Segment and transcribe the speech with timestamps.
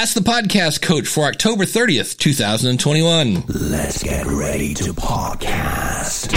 [0.00, 3.44] Ask the Podcast Coach for October 30th, 2021.
[3.48, 6.30] Let's get ready to podcast.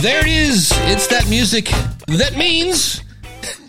[0.00, 0.72] There it is.
[0.74, 1.66] It's that music
[2.06, 3.02] that means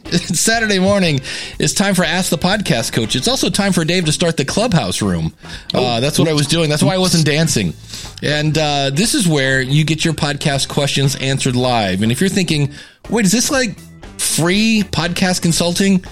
[0.05, 1.19] it's Saturday morning.
[1.59, 3.17] It's time for Ask the Podcast Coach.
[3.17, 5.33] It's also time for Dave to start the clubhouse room.
[5.73, 6.70] Uh, that's what I was doing.
[6.70, 7.73] That's why I wasn't dancing.
[8.23, 12.04] And uh, this is where you get your podcast questions answered live.
[12.04, 12.71] And if you're thinking,
[13.09, 13.77] wait, is this like
[14.17, 16.05] free podcast consulting?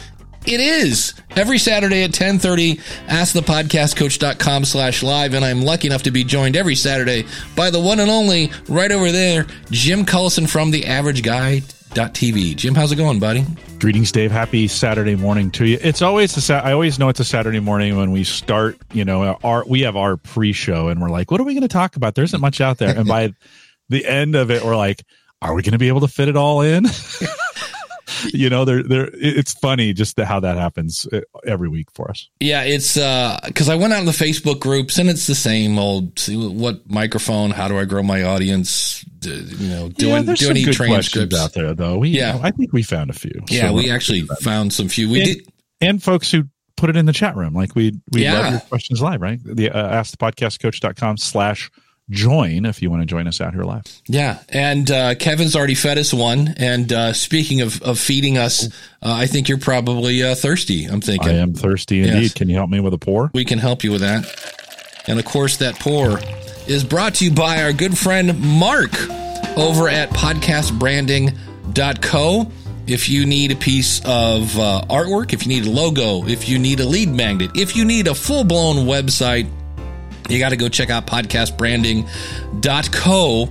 [0.47, 2.79] It is every Saturday at 1030,
[3.09, 5.33] ask the askthepodcastcoach.com slash live.
[5.33, 8.91] And I'm lucky enough to be joined every Saturday by the one and only right
[8.91, 12.55] over there, Jim Collison from the average guy TV.
[12.55, 13.43] Jim, how's it going, buddy?
[13.79, 14.31] Greetings, Dave.
[14.31, 15.79] Happy Saturday morning to you.
[15.81, 18.77] It's always a sa- I always know it's a Saturday morning when we start.
[18.93, 21.67] You know, our we have our pre-show, and we're like, "What are we going to
[21.67, 23.33] talk about?" There isn't much out there, and by
[23.89, 25.03] the end of it, we're like,
[25.41, 26.85] "Are we going to be able to fit it all in?"
[28.33, 32.29] you know, they're, they're, it's funny just how that happens uh, every week for us.
[32.39, 35.77] Yeah, it's uh because I went out in the Facebook groups and it's the same
[35.79, 36.17] old.
[36.19, 37.51] See what microphone?
[37.51, 39.05] How do I grow my audience?
[39.23, 41.97] You know, doing yeah, doing good transcripts out there though.
[41.97, 43.43] We, yeah, you know, I think we found a few.
[43.49, 45.09] Yeah, so we actually found some few.
[45.09, 46.45] We and, did, and folks who
[46.77, 47.53] put it in the chat room.
[47.53, 48.39] Like we we yeah.
[48.39, 49.39] love your questions live, right?
[49.43, 51.69] The uh, askthepodcastcoach.com slash
[52.09, 53.83] join if you want to join us out here live.
[54.07, 54.39] Yeah.
[54.49, 56.53] And uh, Kevin's already fed us one.
[56.57, 58.69] And uh, speaking of, of feeding us, uh,
[59.01, 60.85] I think you're probably uh, thirsty.
[60.85, 61.29] I'm thinking.
[61.29, 62.21] I am thirsty indeed.
[62.21, 62.33] Yes.
[62.33, 63.29] Can you help me with a pour?
[63.33, 64.25] We can help you with that.
[65.07, 66.19] And of course, that pour
[66.67, 68.91] is brought to you by our good friend Mark
[69.57, 72.51] over at podcastbranding.co.
[72.87, 76.57] If you need a piece of uh, artwork, if you need a logo, if you
[76.57, 79.49] need a lead magnet, if you need a full blown website,
[80.29, 83.49] you got to go check out podcastbranding.co.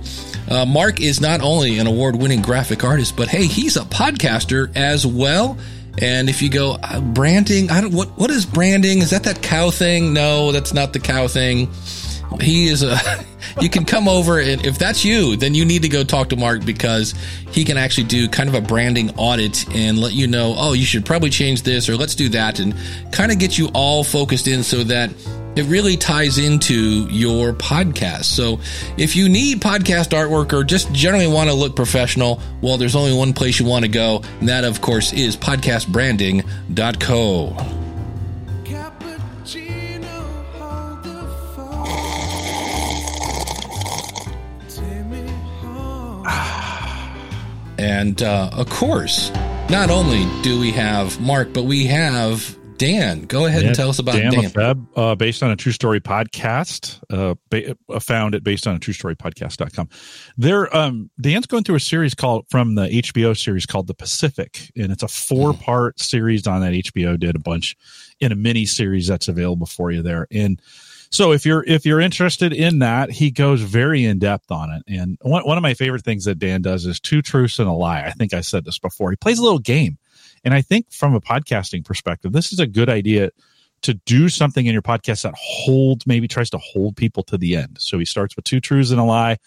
[0.49, 4.73] Uh, Mark is not only an award winning graphic artist, but hey, he's a podcaster
[4.75, 5.57] as well.
[5.99, 8.99] And if you go uh, branding, I don't what what is branding?
[8.99, 10.13] Is that that cow thing?
[10.13, 11.69] No, that's not the cow thing.
[12.39, 12.97] He is a.
[13.61, 16.35] you can come over and if that's you, then you need to go talk to
[16.35, 17.13] Mark because
[17.51, 20.85] he can actually do kind of a branding audit and let you know, oh, you
[20.85, 22.75] should probably change this or let's do that and
[23.11, 25.09] kind of get you all focused in so that
[25.57, 28.25] it really ties into your podcast.
[28.25, 28.59] So
[28.97, 33.17] if you need podcast artwork or just generally want to look professional, well, there's only
[33.17, 34.21] one place you want to go.
[34.39, 37.57] And that, of course, is podcastbranding.co.
[47.79, 49.29] And uh, of course,
[49.69, 53.89] not only do we have Mark, but we have Dan, go ahead yeah, and tell
[53.89, 54.31] us about Dan.
[54.31, 54.43] Dan.
[54.43, 58.75] Lefebvre, uh, based on a true story podcast, uh, ba- uh, found it based on
[58.75, 59.89] a true story podcast.com.
[60.37, 64.71] There, um, Dan's going through a series called from the HBO series called The Pacific,
[64.75, 66.03] and it's a four part mm.
[66.03, 67.75] series on that HBO did a bunch
[68.19, 70.27] in a mini series that's available for you there.
[70.31, 70.61] And
[71.09, 74.83] so if you're if you're interested in that, he goes very in depth on it.
[74.87, 77.73] And one one of my favorite things that Dan does is two truths and a
[77.73, 78.01] lie.
[78.01, 79.09] I think I said this before.
[79.09, 79.97] He plays a little game
[80.47, 83.31] and I think from a podcasting perspective, this is a good idea
[83.81, 87.57] to do something in your podcast that holds, maybe tries to hold people to the
[87.57, 87.75] end.
[87.81, 89.39] So he starts with two truths and a lie.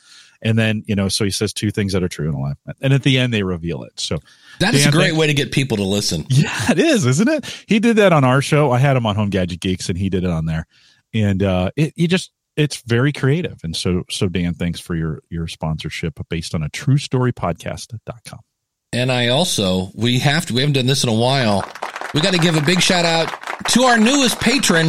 [0.43, 2.53] And then, you know, so he says two things that are true and a lie.
[2.83, 3.99] And at the end, they reveal it.
[3.99, 4.19] So
[4.59, 6.27] that is a great way to get people to listen.
[6.29, 7.65] Yeah, it is, isn't it?
[7.67, 8.71] He did that on our show.
[8.71, 10.67] I had him on Home Gadget Geeks and he did it on there.
[11.15, 13.61] And uh, it, he just, it's very creative.
[13.65, 18.41] And so, so Dan, thanks for your, your sponsorship based on a true story podcast.com.
[18.93, 21.65] And I also, we have to, we haven't done this in a while.
[22.13, 23.33] We got to give a big shout out
[23.69, 24.89] to our newest patron.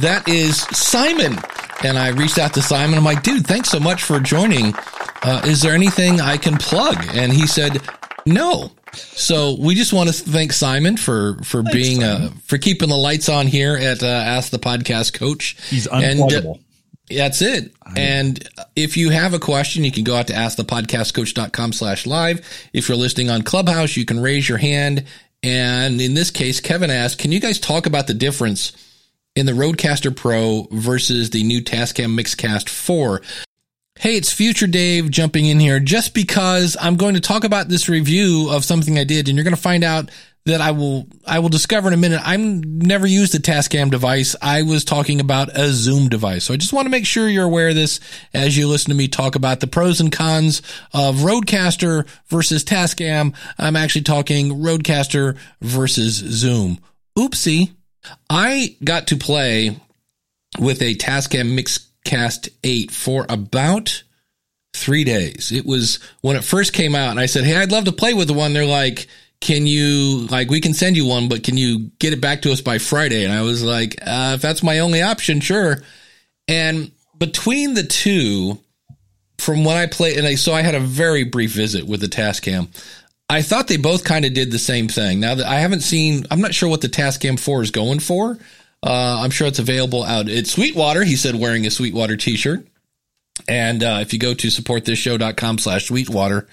[0.00, 1.36] That is Simon.
[1.82, 2.96] And I reached out to Simon.
[2.96, 4.74] I'm like, dude, thanks so much for joining.
[5.22, 7.04] Uh, is there anything I can plug?
[7.14, 7.80] And he said,
[8.26, 8.70] no.
[8.92, 12.96] So we just want to thank Simon for for thanks, being uh, for keeping the
[12.96, 15.56] lights on here at uh, Ask the Podcast Coach.
[15.68, 16.34] He's unpluggable.
[16.34, 16.54] And, uh,
[17.08, 17.72] that's it.
[17.96, 22.46] And if you have a question, you can go out to askthepodcastcoach.com slash live.
[22.72, 25.04] If you're listening on Clubhouse, you can raise your hand.
[25.42, 28.72] And in this case, Kevin asked, can you guys talk about the difference
[29.36, 33.22] in the Rodecaster Pro versus the new Tascam Mixcast 4?
[34.06, 37.88] Hey, it's Future Dave jumping in here just because I'm going to talk about this
[37.88, 40.12] review of something I did and you're going to find out
[40.44, 42.20] that I will I will discover in a minute.
[42.22, 44.36] I'm never used a Tascam device.
[44.40, 46.44] I was talking about a Zoom device.
[46.44, 47.98] So I just want to make sure you're aware of this
[48.32, 50.62] as you listen to me talk about the pros and cons
[50.94, 53.34] of Rodecaster versus Tascam.
[53.58, 56.78] I'm actually talking Rodecaster versus Zoom.
[57.18, 57.72] Oopsie.
[58.30, 59.80] I got to play
[60.60, 61.56] with a Tascam
[62.06, 64.02] Mixcast 8 for about
[64.74, 65.52] three days.
[65.52, 68.14] It was when it first came out and I said, Hey, I'd love to play
[68.14, 68.52] with the one.
[68.52, 69.06] They're like,
[69.40, 72.52] can you like we can send you one, but can you get it back to
[72.52, 73.24] us by Friday?
[73.24, 75.82] And I was like, uh, if that's my only option, sure.
[76.48, 78.58] And between the two,
[79.38, 82.06] from what I played, and I so I had a very brief visit with the
[82.06, 82.68] Tascam.
[83.28, 85.20] I thought they both kind of did the same thing.
[85.20, 88.38] Now that I haven't seen, I'm not sure what the Tascam 4 is going for.
[88.82, 91.02] Uh, I'm sure it's available out at Sweetwater.
[91.04, 92.66] He said wearing a Sweetwater t-shirt.
[93.48, 96.48] And uh, if you go to supportthishow.com slash Sweetwater,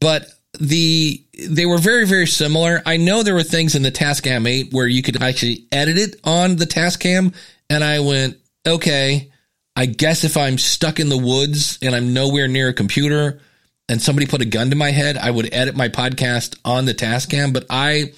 [0.00, 0.26] but
[0.58, 2.82] the they were very very similar.
[2.86, 6.20] I know there were things in the Tascam 8 where you could actually edit it
[6.24, 7.34] on the Tascam,
[7.68, 9.30] and I went, okay,
[9.74, 13.40] I guess if I'm stuck in the woods and I'm nowhere near a computer,
[13.88, 16.94] and somebody put a gun to my head, I would edit my podcast on the
[16.94, 17.52] Tascam.
[17.52, 18.12] But I,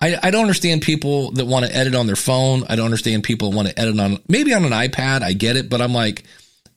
[0.00, 2.64] I, I don't understand people that want to edit on their phone.
[2.68, 5.22] I don't understand people want to edit on maybe on an iPad.
[5.22, 6.24] I get it, but I'm like,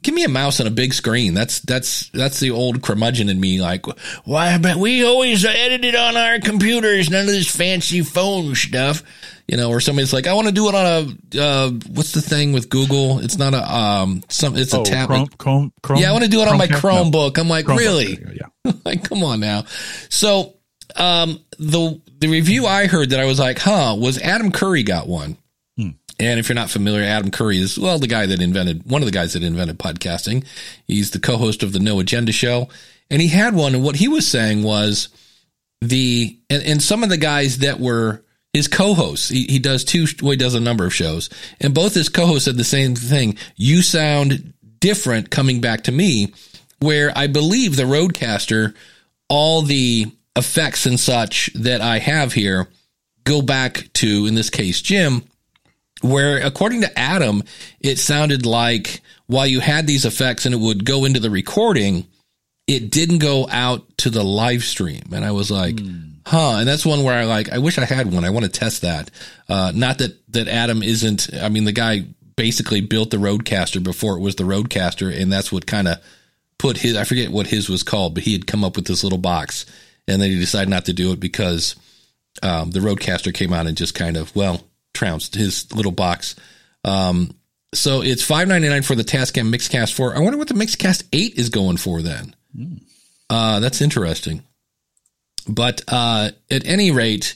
[0.03, 1.33] give me a mouse and a big screen.
[1.33, 3.59] That's that's that's the old curmudgeon in me.
[3.59, 3.85] Like,
[4.23, 4.57] why?
[4.59, 7.09] But we always edited on our computers.
[7.09, 9.03] None of this fancy phone stuff.
[9.47, 12.21] You know, or somebody's like, I want to do it on a uh, what's the
[12.21, 13.19] thing with Google?
[13.19, 14.55] It's not a um some.
[14.57, 15.15] It's a Oh, tablet.
[15.15, 17.11] Chrome, Chrome, Chrome, Yeah, I want to do it on my Chromecast?
[17.11, 17.19] No.
[17.29, 17.37] Chromebook.
[17.39, 18.15] I'm like, Chromebook, really?
[18.17, 18.71] go, Yeah.
[18.85, 19.63] like, come on now.
[20.09, 20.55] So,
[20.97, 25.07] um, the the review I heard that I was like, huh, was Adam Curry got
[25.07, 25.37] one.
[25.77, 25.89] Hmm.
[26.19, 29.05] And if you're not familiar, Adam Curry is well the guy that invented one of
[29.05, 30.45] the guys that invented podcasting.
[30.87, 32.69] He's the co-host of the No Agenda show,
[33.09, 33.75] and he had one.
[33.75, 35.09] And what he was saying was
[35.81, 38.23] the and, and some of the guys that were
[38.53, 39.29] his co-hosts.
[39.29, 40.07] He, he does two.
[40.21, 41.29] Well, he does a number of shows,
[41.61, 43.37] and both his co-hosts said the same thing.
[43.55, 46.33] You sound different coming back to me,
[46.79, 48.75] where I believe the Rodecaster,
[49.29, 52.67] all the effects and such that I have here
[53.27, 55.23] go back to, in this case, Jim,
[56.01, 57.43] where according to Adam,
[57.81, 62.07] it sounded like while you had these effects and it would go into the recording,
[62.67, 65.03] it didn't go out to the live stream.
[65.13, 65.79] And I was like,
[66.25, 66.57] huh.
[66.59, 68.23] And that's one where I like, I wish I had one.
[68.23, 69.11] I want to test that.
[69.49, 72.05] Uh, not that, that Adam isn't, I mean, the guy
[72.37, 75.13] basically built the Rodecaster before it was the Rodecaster.
[75.19, 75.97] And that's what kind of
[76.57, 79.03] put his, I forget what his was called, but he had come up with this
[79.03, 79.65] little box
[80.07, 81.75] and then he decided not to do it because,
[82.43, 84.61] um, the Rodecaster came out and just kind of, well,
[84.93, 86.35] trounced his little box.
[86.83, 87.31] Um,
[87.73, 90.15] so it's five ninety nine for the Tascam Mixcast four.
[90.15, 92.33] I wonder what the Mixcast eight is going for then.
[93.29, 94.43] Uh, that's interesting.
[95.47, 97.35] But uh, at any rate,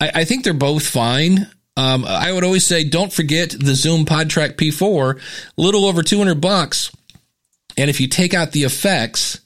[0.00, 1.48] I, I think they're both fine.
[1.76, 5.20] Um, I would always say don't forget the Zoom PodTrack P4,
[5.56, 6.90] little over two hundred bucks.
[7.76, 9.40] And if you take out the effects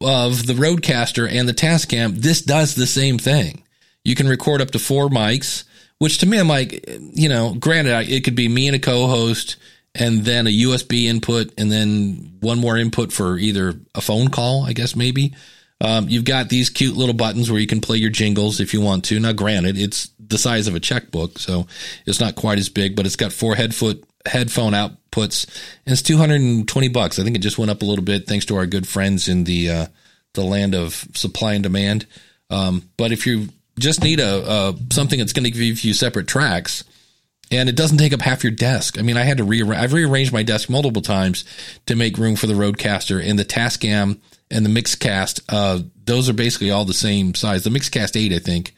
[0.00, 3.64] of the Rodecaster and the Tascam, this does the same thing.
[4.04, 5.64] You can record up to four mics,
[5.98, 9.56] which to me, I'm like, you know, granted, it could be me and a co-host
[9.94, 14.64] and then a USB input and then one more input for either a phone call,
[14.64, 15.34] I guess, maybe.
[15.80, 18.80] Um, you've got these cute little buttons where you can play your jingles if you
[18.80, 19.20] want to.
[19.20, 21.66] Now, granted, it's the size of a checkbook, so
[22.04, 25.46] it's not quite as big, but it's got four headfoot headphone outputs,
[25.86, 27.18] and it's two hundred and twenty bucks.
[27.18, 29.44] I think it just went up a little bit thanks to our good friends in
[29.44, 29.86] the uh,
[30.34, 32.06] the land of supply and demand.
[32.50, 33.48] Um, but if you
[33.78, 36.84] just need a, a something that's going to give you separate tracks,
[37.50, 38.98] and it doesn't take up half your desk.
[38.98, 39.82] I mean, I had to rearrange.
[39.82, 41.44] I've rearranged my desk multiple times
[41.86, 44.18] to make room for the Rodecaster and the Tascam
[44.50, 45.40] and the Mixcast.
[45.48, 47.64] Uh, those are basically all the same size.
[47.64, 48.74] The Mixcast eight, I think,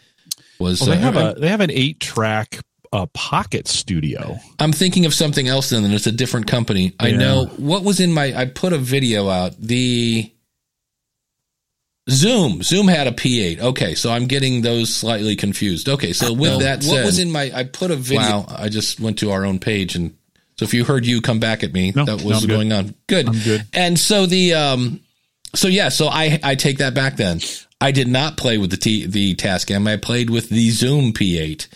[0.59, 0.81] was.
[0.81, 2.61] Well, they uh, have a they have an eight track
[2.93, 4.37] uh, pocket studio.
[4.59, 6.95] I'm thinking of something else then, and it's a different company.
[6.99, 8.33] I know what was in my.
[8.37, 9.55] I put a video out.
[9.59, 10.31] The
[12.09, 12.63] Zoom.
[12.63, 13.61] Zoom had a P8.
[13.61, 15.89] Okay, so I'm getting those slightly confused.
[15.89, 17.53] Okay, so with No, that what was in my?
[17.55, 18.21] I put a video.
[18.21, 20.17] Wow, I just went to our own page, and
[20.57, 22.51] so if you heard you come back at me, No, that was good.
[22.51, 22.95] going on.
[23.07, 23.29] Good.
[23.29, 23.67] I'm good.
[23.73, 25.01] And so the um,
[25.55, 27.17] so yeah, so I I take that back.
[27.17, 27.41] Then
[27.81, 29.89] I did not play with the T, the Tascam.
[29.89, 31.69] I played with the Zoom P8.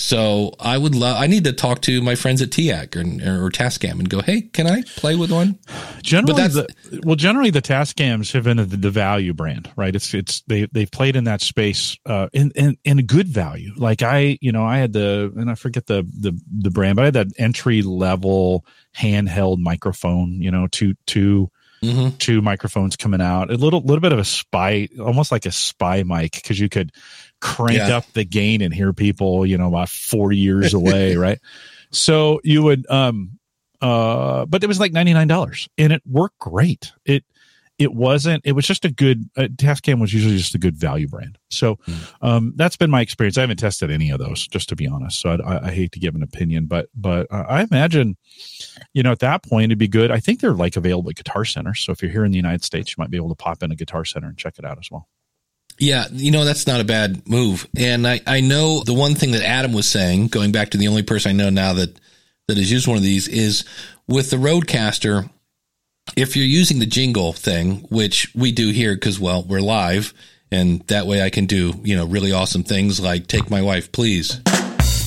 [0.00, 1.18] So I would love.
[1.18, 4.40] I need to talk to my friends at TEAC or, or Tascam and go, hey,
[4.40, 5.58] can I play with one?
[6.02, 9.94] Generally, the, well, generally the Tascams have been the, the value brand, right?
[9.94, 13.74] It's it's they they've played in that space uh, in, in in a good value.
[13.76, 17.02] Like I, you know, I had the and I forget the the the brand, but
[17.02, 18.64] I had that entry level
[18.96, 20.40] handheld microphone.
[20.40, 21.50] You know, two two
[21.82, 22.18] Mm-hmm.
[22.18, 26.02] two microphones coming out, a little little bit of a spy, almost like a spy
[26.02, 26.92] mic, because you could
[27.40, 27.96] crank Yeah.
[27.96, 31.38] up the gain and hear people, you know, about four years away, right?
[31.90, 33.38] So you would, um,
[33.80, 36.92] uh, but it was like ninety nine dollars, and it worked great.
[37.04, 37.24] It
[37.78, 38.42] it wasn't.
[38.44, 39.24] It was just a good.
[39.38, 41.38] Uh, Tascam was usually just a good value brand.
[41.48, 41.78] So
[42.20, 43.38] um, that's been my experience.
[43.38, 45.18] I haven't tested any of those, just to be honest.
[45.18, 48.18] So I, I, I hate to give an opinion, but but uh, I imagine,
[48.92, 50.10] you know, at that point it'd be good.
[50.10, 51.72] I think they're like available at Guitar Center.
[51.74, 53.72] So if you're here in the United States, you might be able to pop in
[53.72, 55.08] a Guitar Center and check it out as well.
[55.80, 57.66] Yeah, you know, that's not a bad move.
[57.74, 60.88] And I, I know the one thing that Adam was saying, going back to the
[60.88, 61.98] only person I know now that,
[62.48, 63.64] that has used one of these is
[64.06, 65.30] with the Rodecaster,
[66.16, 70.12] if you're using the jingle thing, which we do here because, well, we're live
[70.52, 73.90] and that way I can do, you know, really awesome things like take my wife,
[73.90, 74.40] please.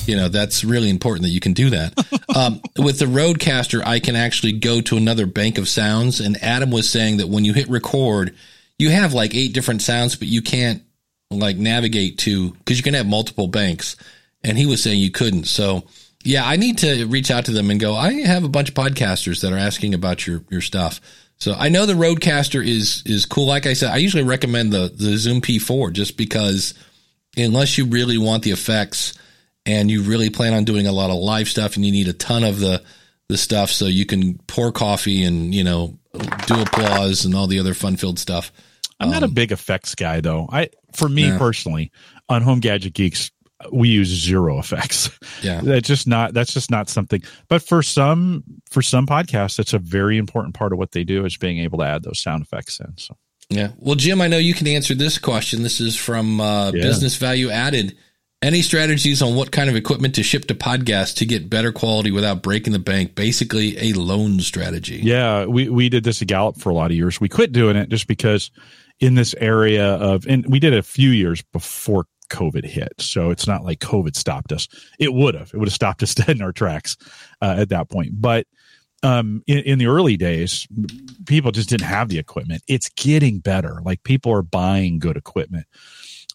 [0.06, 1.94] You know, that's really important that you can do that.
[2.34, 6.18] Um, with the Rodecaster, I can actually go to another bank of sounds.
[6.18, 8.34] And Adam was saying that when you hit record,
[8.78, 10.82] you have like eight different sounds, but you can't
[11.30, 13.96] like navigate to because you can have multiple banks.
[14.42, 15.44] And he was saying you couldn't.
[15.44, 15.84] So
[16.22, 18.74] yeah, I need to reach out to them and go, I have a bunch of
[18.74, 21.00] podcasters that are asking about your, your stuff.
[21.36, 23.46] So I know the Rodecaster is, is cool.
[23.46, 26.74] Like I said, I usually recommend the, the Zoom P4 just because
[27.36, 29.14] unless you really want the effects
[29.66, 32.12] and you really plan on doing a lot of live stuff and you need a
[32.12, 32.82] ton of the,
[33.28, 35.98] the stuff so you can pour coffee and, you know,
[36.46, 38.52] do applause and all the other fun filled stuff.
[39.00, 40.48] I'm not a big effects guy though.
[40.50, 41.38] I for me Yeah.
[41.38, 41.90] personally,
[42.28, 43.30] on Home Gadget Geeks,
[43.72, 45.10] we use zero effects.
[45.42, 45.60] Yeah.
[45.64, 47.22] That's just not that's just not something.
[47.48, 51.24] But for some for some podcasts, it's a very important part of what they do
[51.24, 52.92] is being able to add those sound effects in.
[52.96, 53.16] So
[53.50, 53.70] Yeah.
[53.78, 55.62] Well, Jim, I know you can answer this question.
[55.62, 56.82] This is from uh, Yeah.
[56.82, 57.96] Business Value Added.
[58.44, 62.10] Any strategies on what kind of equipment to ship to podcasts to get better quality
[62.10, 63.14] without breaking the bank?
[63.14, 65.00] Basically, a loan strategy.
[65.02, 67.18] yeah, we we did this at Gallup for a lot of years.
[67.18, 68.50] We quit doing it just because
[69.00, 72.92] in this area of and we did it a few years before COVID hit.
[72.98, 74.68] So it's not like COVID stopped us.
[74.98, 75.50] It would have.
[75.54, 76.98] It would have stopped us dead in our tracks
[77.40, 78.20] uh, at that point.
[78.20, 78.46] But
[79.02, 80.68] um, in, in the early days,
[81.26, 82.62] people just didn't have the equipment.
[82.68, 83.80] It's getting better.
[83.82, 85.66] Like people are buying good equipment.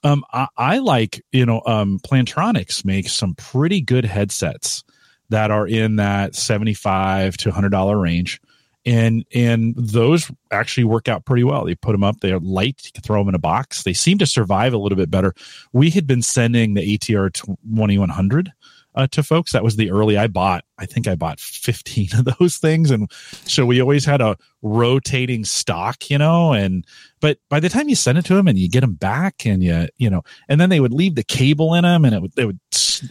[0.03, 4.83] Um, I, I like, you know, um, Plantronics makes some pretty good headsets
[5.29, 8.41] that are in that 75 to $100 range.
[8.85, 11.65] And, and those actually work out pretty well.
[11.65, 12.21] They put them up.
[12.21, 12.81] They're light.
[12.85, 13.83] You can throw them in a box.
[13.83, 15.33] They seem to survive a little bit better.
[15.73, 18.51] We had been sending the ATR 2100
[18.99, 19.51] uh, to folks.
[19.53, 20.65] That was the early I bought.
[20.77, 22.91] I think I bought 15 of those things.
[22.91, 23.09] And
[23.45, 26.85] so we always had a rotating stock, you know, and,
[27.21, 29.63] but by the time you send it to them and you get them back and
[29.63, 32.33] you, you know, and then they would leave the cable in them and it would,
[32.33, 32.59] they would,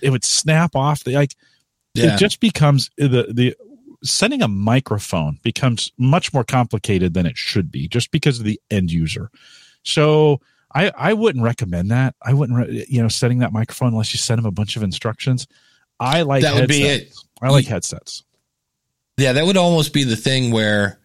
[0.02, 1.35] it would snap off the, like,
[1.95, 2.14] Yeah.
[2.14, 3.57] it just becomes the, the,
[4.04, 8.61] sending a microphone becomes much more complicated than it should be just because of the
[8.71, 9.30] end user.
[9.83, 10.40] So,
[10.75, 12.14] I, I wouldn't recommend that.
[12.23, 14.83] I wouldn't, re- you know, setting that microphone unless you send them a bunch of
[14.83, 15.47] instructions.
[16.00, 17.12] I like That would be it.
[17.42, 18.24] I like headsets.
[19.16, 20.98] Yeah, that would almost be the thing where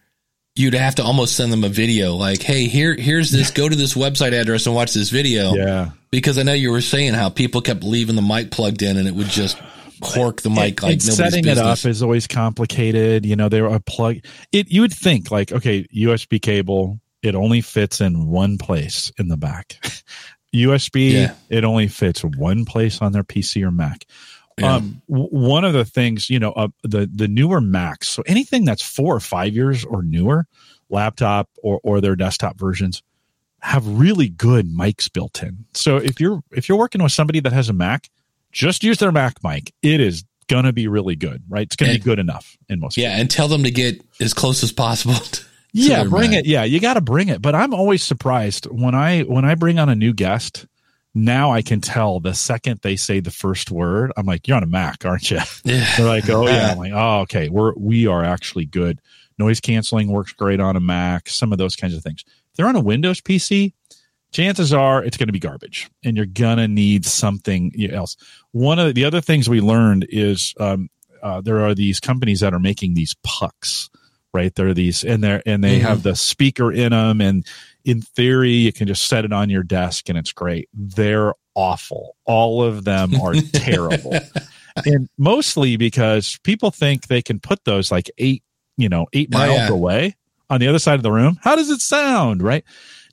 [0.54, 3.74] you'd have to almost send them a video like, "Hey, here here's this go to
[3.74, 5.90] this website address and watch this video." Yeah.
[6.10, 9.08] Because I know you were saying how people kept leaving the mic plugged in and
[9.08, 9.56] it would just
[10.00, 11.84] cork the mic like and setting business.
[11.84, 13.26] it up is always complicated.
[13.26, 14.18] You know, they are plug
[14.52, 14.70] it.
[14.70, 19.36] You would think like, okay, USB cable, it only fits in one place in the
[19.36, 19.76] back.
[20.54, 21.34] USB, Yeah.
[21.48, 24.04] it only fits one place on their PC or Mac.
[24.58, 24.74] Yeah.
[24.76, 28.64] Um, w- one of the things, you know, uh, the the newer Macs, so anything
[28.64, 30.46] that's four or five years or newer,
[30.88, 33.02] laptop or or their desktop versions,
[33.60, 35.64] have really good mics built in.
[35.74, 38.08] So if you're if you're working with somebody that has a Mac,
[38.52, 39.72] just use their Mac mic.
[39.82, 41.62] It is gonna be really good, right?
[41.62, 42.96] It's gonna be good enough in most.
[42.96, 45.16] yeah, and tell them to get as close as possible.
[45.72, 46.40] yeah, bring Mac.
[46.40, 46.46] it.
[46.46, 47.42] Yeah, you got to bring it.
[47.42, 50.66] But I'm always surprised when I when I bring on a new guest.
[51.14, 54.62] Now I can tell the second they say the first word, I'm like, "You're on
[54.64, 55.88] a Mac, aren't you?" Yeah.
[55.96, 59.00] They're like, "Oh yeah." I'm like, "Oh okay, we're we are actually good.
[59.38, 61.28] Noise canceling works great on a Mac.
[61.28, 62.24] Some of those kinds of things.
[62.26, 63.72] If they're on a Windows PC,
[64.32, 68.16] chances are it's going to be garbage, and you're gonna need something else.
[68.50, 70.88] One of the, the other things we learned is um,
[71.22, 73.88] uh, there are these companies that are making these pucks,
[74.34, 74.54] right?
[74.54, 75.82] There are these, and they're and they Mhm.
[75.82, 77.46] have the speaker in them, and
[77.84, 80.68] in theory, you can just set it on your desk, and it's great.
[80.74, 82.16] They're awful.
[82.26, 84.18] All of them are terrible
[84.86, 88.42] and mostly because people think they can put those like eight,
[88.76, 89.68] you know, eight miles yeah.
[89.68, 90.16] away
[90.50, 91.38] on the other side of the room.
[91.42, 92.42] How does it sound?
[92.42, 92.64] Right?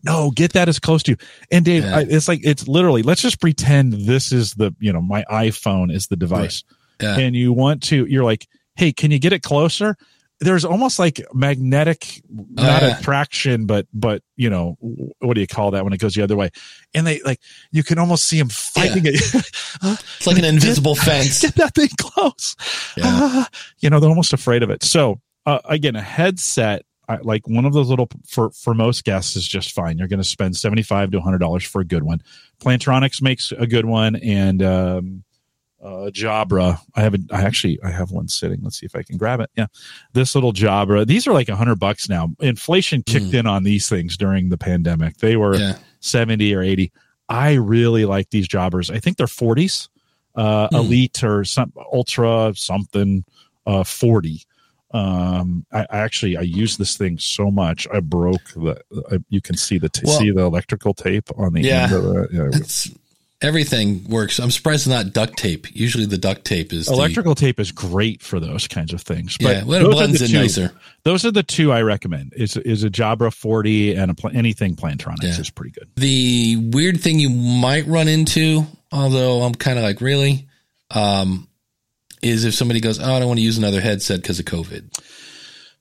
[0.04, 1.18] No, get that as close to you.
[1.52, 1.98] And Dave, Yeah.
[1.98, 3.04] I, it's like it's literally.
[3.04, 6.64] Let's just pretend this is the you know my iPhone is the device,
[7.02, 7.20] Yeah.
[7.20, 8.06] and you want to.
[8.08, 9.98] You're like, hey, can you get it closer?
[10.42, 13.00] There's almost like magnetic, not Oh, yeah.
[13.00, 14.76] attraction, but but you know
[15.20, 16.50] what do you call that when it goes the other way?
[16.94, 17.40] And they like
[17.72, 19.22] you can almost see them fighting it.
[19.84, 21.42] It's like an invisible fence.
[21.42, 22.56] get that thing close.
[22.98, 23.04] Yeah.
[23.08, 24.84] Ah, you know, they're almost afraid of it.
[24.84, 29.36] So uh, again, a headset, I, like one of those little for for most guests
[29.36, 29.98] is just fine.
[29.98, 32.22] You're going to spend seventy five to hundred dollars for a good one.
[32.64, 35.24] Plantronics makes a good one, and um,
[35.84, 36.80] uh, Jabra.
[36.96, 37.32] I haven't.
[37.34, 38.60] I actually I have one sitting.
[38.62, 39.50] Let's see if I can grab it.
[39.56, 39.68] Yeah,
[40.14, 41.06] this little Jabra.
[41.08, 42.30] These are like a hundred bucks now.
[42.40, 43.34] Inflation kicked Mm.
[43.40, 45.18] in on these things during the pandemic.
[45.18, 45.78] They were Yeah.
[46.00, 46.92] 70 or 80.
[47.30, 48.94] I really like these Jabras.
[48.94, 49.88] I think they're 40s,
[50.36, 50.76] uh, Hmm.
[50.76, 53.24] elite or some ultra something,
[53.66, 54.44] uh, 40.
[54.94, 57.88] Um, I, I actually, I use this thing so much.
[57.94, 61.54] I broke the, uh, you can see the, t- Well- see the electrical tape on
[61.54, 61.84] the Yeah.
[61.86, 62.30] end of it.
[62.34, 62.50] Yeah.
[62.54, 62.90] It's
[63.42, 64.40] everything works.
[64.40, 65.68] I'm surprised it's not duct tape.
[65.76, 69.38] Usually the duct tape is the- Electrical tape is great for those kinds of things.
[69.38, 70.74] But yeah, well, it those are blends the in two- nicer.
[71.04, 72.34] Those are the two I recommend.
[72.36, 75.40] Is is a Jabra 40 and a anything Plantronics Yeah.
[75.40, 75.88] is pretty good.
[75.96, 80.48] The weird thing you might run into, although I'm kind of like, really,
[80.92, 81.48] um,
[82.22, 84.84] is if somebody goes, "Oh, I don't want to use another headset because of COVID."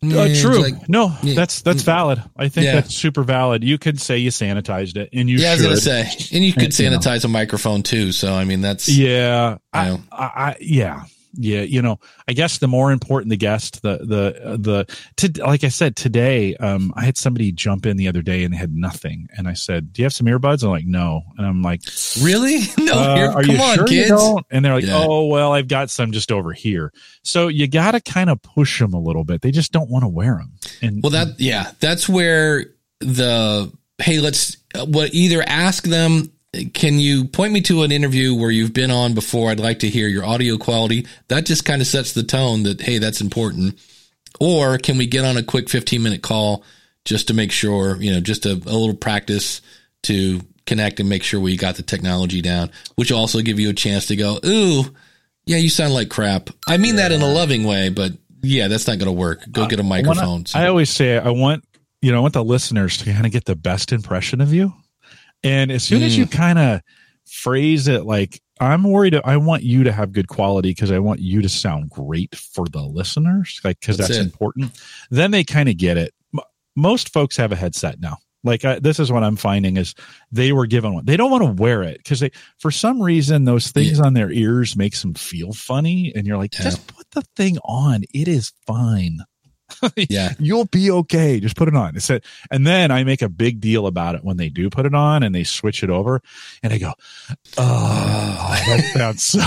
[0.02, 0.62] Uh, true.
[0.62, 1.34] like- no, yeah.
[1.34, 2.22] that's that's valid.
[2.34, 2.76] I think Yeah.
[2.76, 3.62] that's super valid.
[3.62, 6.54] You could say you sanitized it, and you yeah, I was gonna say, and you
[6.54, 6.98] could You know.
[6.98, 8.12] sanitize a microphone too.
[8.12, 10.00] So I mean, that's Yeah, I, know.
[10.10, 11.02] I, I, yeah,
[11.34, 11.62] yeah.
[11.62, 15.68] You know, I guess the more important the guest, the the the to, like I
[15.68, 19.28] said today, um, I had somebody jump in the other day and they had nothing,
[19.36, 21.82] and I said, "Do you have some earbuds?" I'm like, "No," and I'm like,
[22.20, 22.92] really no.
[22.92, 24.46] uh, here, are come you on, sure you don't?
[24.50, 24.98] And they're like, Yeah.
[25.04, 26.92] oh, well, I've got some just over here.
[27.22, 29.42] So you got to kind of push them a little bit.
[29.42, 30.52] They just don't want to wear them.
[30.82, 32.66] And Well, that yeah, that's where
[33.00, 36.32] the hey, let's uh, what either ask them.
[36.74, 39.50] Can you point me to an interview where you've been on before?
[39.50, 41.06] I'd like to hear your audio quality.
[41.28, 43.78] That just kind of sets the tone that hey, that's important.
[44.40, 46.64] Or can we get on a quick fifteen minute call
[47.04, 49.60] just to make sure you know just a, a little practice
[50.04, 53.70] to connect and make sure we got the technology down, which will also give you
[53.70, 54.84] a chance to go, ooh,
[55.46, 56.50] yeah, you sound like crap.
[56.66, 59.40] I mean that in a loving way, but yeah, that's not going to work.
[59.50, 60.46] Go get a microphone.
[60.46, 61.64] So- I always say, I want,
[62.02, 64.72] you know, I want the listeners to kind of get the best impression of you.
[65.42, 66.18] And as soon as Mm.
[66.18, 66.80] you kind of
[67.26, 71.20] phrase it like, I'm worried, I want you to have good quality because I want
[71.20, 74.72] you to sound great for the listeners, like, because That's that's, important.
[75.10, 76.12] Then they kind of get it.
[76.34, 76.40] M-
[76.76, 78.18] Most folks have a headset now.
[78.42, 79.94] Like I, this is what I'm finding is
[80.32, 81.04] they were given one.
[81.04, 84.30] They don't want to wear it because they, for some reason, those things on their
[84.30, 86.64] ears makes them feel funny, and you're like, Yeah.
[86.64, 88.02] just put the thing on.
[88.14, 89.18] It is fine
[89.96, 90.34] yeah.
[90.38, 91.40] you'll be okay.
[91.40, 91.96] Just put it on.
[91.96, 94.86] It's a, and then I make a big deal about it when they do put
[94.86, 96.22] it on and they switch it over,
[96.62, 96.92] and I go,
[97.58, 99.40] "Oh, that sounds so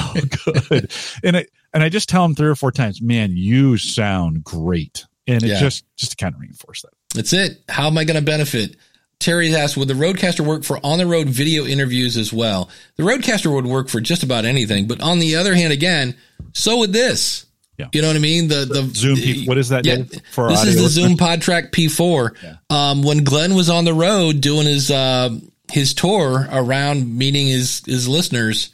[0.70, 0.92] good."
[1.24, 5.06] And I and I just tell them three or four times, "Man, you sound great,"
[5.28, 5.60] and it Yeah.
[5.60, 6.92] just just to kind of reinforce that.
[7.14, 7.62] That's it.
[7.70, 8.76] How am I going to benefit?
[9.20, 12.70] Terry asked, would the Rodecaster work for on the road video interviews as well?
[12.98, 16.18] The Rodecaster would work for just about anything, but on the other hand, again,
[16.52, 17.46] so would this.
[17.78, 17.88] Yeah.
[17.92, 18.48] You know what I mean?
[18.50, 20.92] The the Zoom P- what is that, Yeah, for our this is the listeners?
[21.10, 22.58] Zoom PodTrack P4.
[22.70, 25.30] Um, when Glenn was on the road doing his uh,
[25.72, 28.70] his tour around meeting his his listeners,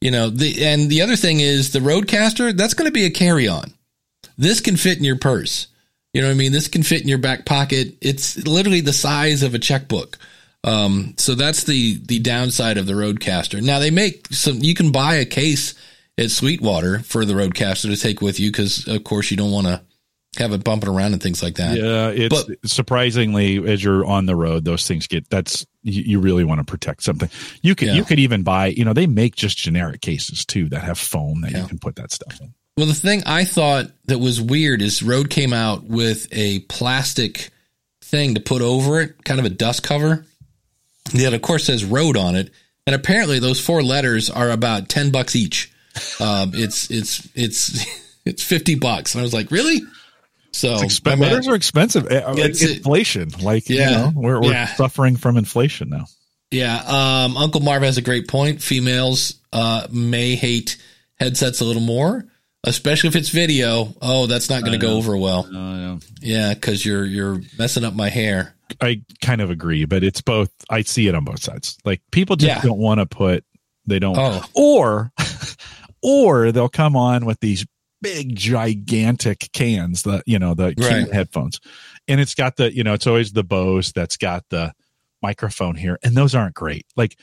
[0.00, 2.56] you know, the and the other thing is the Rodecaster.
[2.56, 3.72] That's going to be a carry on.
[4.36, 5.68] This can fit in your purse.
[6.12, 6.50] You know what I mean?
[6.50, 7.94] This can fit in your back pocket.
[8.00, 10.18] It's literally the size of a checkbook.
[10.64, 13.62] Um, so that's the the downside of the Rodecaster.
[13.62, 14.58] Now they make some.
[14.58, 15.74] You can buy a case
[16.20, 19.66] at Sweetwater for the Rodecaster to take with you because, of course, you don't want
[19.66, 19.82] to
[20.38, 21.76] have it bumping around and things like that.
[21.76, 26.20] Yeah, it's But- surprisingly as you're on the road, those things get that's you, you
[26.20, 27.28] really want to protect something.
[27.62, 27.94] You could Yeah.
[27.94, 31.40] you could even buy, you know, they make just generic cases too that have foam
[31.40, 31.62] that Yeah.
[31.62, 32.52] you can put that stuff in.
[32.76, 37.50] Well, the thing I thought that was weird is Rode came out with a plastic
[38.02, 40.26] thing to put over it, kind of a dust cover.
[41.12, 42.50] That, of course, says Rode on it,
[42.86, 45.72] and apparently those four letters are about ten bucks each.
[46.20, 47.84] Um, it's it's it's
[48.24, 49.80] it's fifty bucks, and I was like, really?
[50.52, 52.06] So Expen- I mean, letters are expensive.
[52.06, 53.90] Uh, It's- inflation, like Yeah.
[53.90, 54.66] you know, we're, we're Yeah.
[54.74, 56.06] suffering from inflation now.
[56.50, 58.60] Yeah, um, Uncle Marv has a great point.
[58.60, 60.76] Females uh, may hate
[61.20, 62.26] headsets a little more,
[62.64, 63.94] especially if it's video.
[64.02, 66.00] Oh, that's not going to go over well.
[66.20, 68.54] Yeah, because you're you're messing up my hair.
[68.80, 70.50] I kind of agree, but it's both.
[70.68, 71.78] I see it on both sides.
[71.84, 72.60] Like people just Yeah.
[72.60, 73.44] don't want to put.
[73.86, 74.44] They don't, Oh.
[74.54, 75.12] or
[76.02, 77.66] or they'll come on with these
[78.02, 81.12] big gigantic cans the you know the Right.
[81.12, 81.60] Headphones.
[82.08, 84.72] And it's got the you know it's always the bose that's got the
[85.22, 85.98] microphone here.
[86.02, 86.86] And those aren't great.
[86.96, 87.18] Like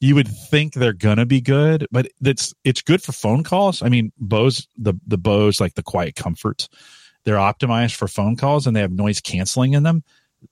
[0.00, 3.82] you would think they're gonna be good but that's it's good for phone calls.
[3.82, 6.68] I mean bose the the bose like the quiet comfort
[7.24, 10.02] they're optimized for phone calls and they have noise canceling in them.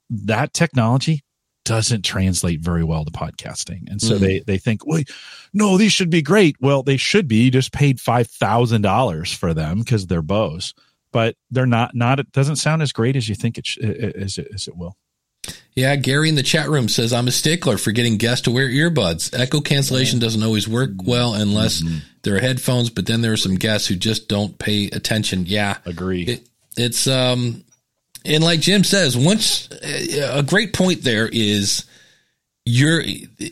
[0.08, 1.24] That technology
[1.64, 3.88] doesn't translate very well to podcasting.
[3.90, 4.20] And so Mhm.
[4.20, 5.10] they they think wait
[5.52, 6.56] no these should be great.
[6.60, 7.44] Well they should be.
[7.44, 10.74] You just paid five thousand dollars for them because they're bose
[11.12, 14.38] but they're not not it doesn't sound as great as you think it sh- as
[14.38, 14.96] it, as it will.
[15.74, 18.68] Yeah, Gary in the chat room says I'm a stickler for getting guests to wear
[18.68, 19.36] earbuds.
[19.38, 21.82] Echo cancellation doesn't always work well unless
[22.22, 25.46] there are headphones, but then there are some guests who just don't pay attention.
[25.46, 26.24] Yeah, agree.
[26.24, 27.64] It, it's um,
[28.24, 31.84] and like Jim says, once a great point there is
[32.64, 33.02] you're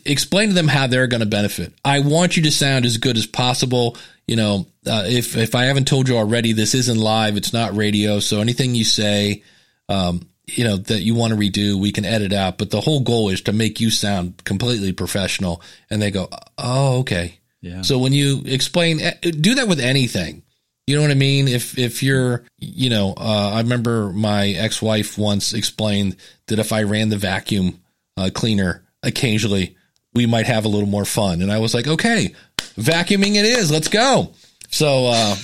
[0.05, 1.73] explain to them how they're going to benefit.
[1.83, 3.97] I want you to sound as good as possible.
[4.27, 7.75] You know, uh, if if I haven't told you already, this isn't live; it's not
[7.75, 8.19] radio.
[8.19, 9.43] So anything you say,
[9.87, 12.57] um, you know, that you want to redo, we can edit out.
[12.57, 15.61] But the whole goal is to make you sound completely professional.
[15.89, 17.81] And they go, "Oh, okay." Yeah.
[17.81, 20.43] So when you explain, eh, do that with anything.
[20.89, 21.47] You know what I mean?
[21.47, 26.15] If if you're, you know, uh, I remember my ex wife once explained
[26.47, 27.79] that if I ran the vacuum
[28.17, 29.77] uh, cleaner occasionally,
[30.15, 31.43] we might have a little more fun.
[31.43, 33.69] And I was like, okay, vacuuming it is.
[33.69, 34.33] Let's go.
[34.71, 35.35] So, uh,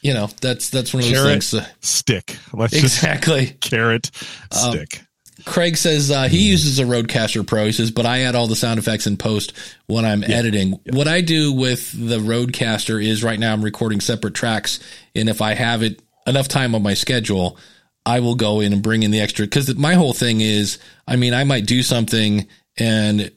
[0.00, 1.54] you know, that's that's one of those Carrot, things.
[1.54, 2.36] uh, stick.
[2.52, 3.46] Let's just exactly.
[3.60, 4.10] carrot,
[4.50, 5.04] stick.
[5.44, 7.66] Craig says uh, he uses a Rodecaster Pro.
[7.66, 9.52] He says, but I add all the sound effects in post
[9.86, 10.80] when I'm editing.
[10.90, 14.80] What I do with the Rodecaster is right now I'm recording separate tracks,
[15.14, 17.58] and if I have it enough time on my schedule,
[18.04, 19.46] I will go in and bring in the extra.
[19.46, 22.46] Because my whole thing is, I mean, I might do something,
[22.78, 23.30] and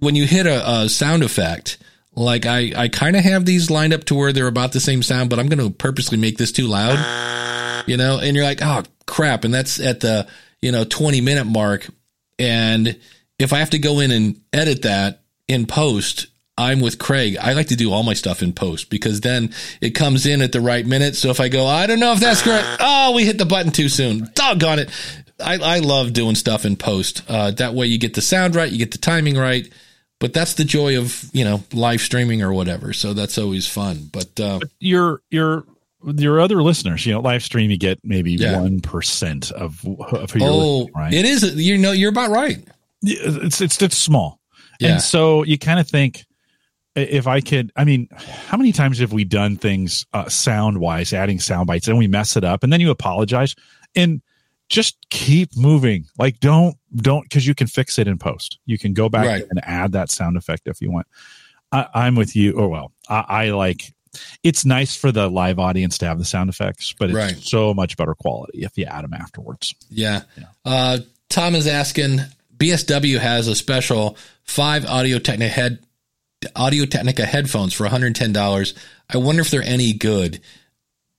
[0.00, 1.78] when you hit a, a sound effect,
[2.14, 5.02] like I, I kind of have these lined up to where they're about the same
[5.02, 6.98] sound, but I'm going to purposely make this too loud,
[7.86, 9.44] you know, and you're like, oh crap.
[9.44, 10.26] And that's at the,
[10.62, 11.88] you know, 20 minute mark.
[12.38, 12.98] And
[13.38, 17.38] if I have to go in and edit that in post, I'm with Craig.
[17.40, 20.52] I like to do all my stuff in post because then it comes in at
[20.52, 21.16] the right minute.
[21.16, 22.66] So if I go, I don't know if that's correct.
[22.80, 24.28] Oh, we hit the button too soon.
[24.34, 24.90] Doggone it.
[25.42, 27.22] I, I love doing stuff in post.
[27.28, 29.66] Uh, that way you get the sound right, you get the timing right.
[30.18, 32.92] But that's the joy of, you know, live streaming or whatever.
[32.92, 34.10] So that's always fun.
[34.12, 35.64] But, uh, Your your
[36.04, 38.60] your other listeners, you know, live stream, you get maybe Yeah.
[38.60, 41.12] one percent of of who you're oh, right?
[41.12, 42.66] it is, you know, you're about right.
[43.02, 44.40] It's it's it's small,
[44.78, 44.92] Yeah.
[44.92, 46.24] and so you kind of think
[46.96, 48.08] if I could, I mean,
[48.46, 52.08] how many times have we done things uh, sound wise, adding sound bites, and we
[52.08, 53.54] mess it up, and then you apologize
[53.94, 54.20] and
[54.68, 56.06] just keep moving.
[56.18, 58.58] Like don't don't because you can fix it in post.
[58.66, 59.44] You can go back Right.
[59.50, 61.06] and add that sound effect if you want.
[61.72, 62.52] I, I'm with you.
[62.58, 63.92] Or well, I, I like.
[64.42, 67.38] It's nice for the live audience to have the sound effects, but it's Right.
[67.40, 69.74] so much better quality if you add them afterwards.
[69.88, 70.22] Yeah.
[70.64, 72.20] Uh, Tom is asking
[72.56, 75.78] BSW has a special five Audio Technica head
[76.56, 78.72] Audio Technica headphones for $110.
[79.12, 80.40] I wonder if they're any good.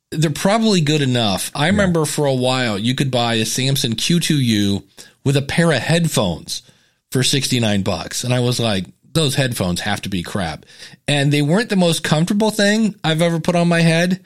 [0.10, 1.52] They're probably good enough.
[1.56, 4.84] I remember for a while you could buy a Samson Q2U
[5.24, 6.64] with a pair of headphones
[7.12, 8.24] for 69 bucks.
[8.24, 10.66] And I was like, those headphones have to be crap.
[11.08, 14.24] And they weren't the most comfortable thing I've ever put on my head,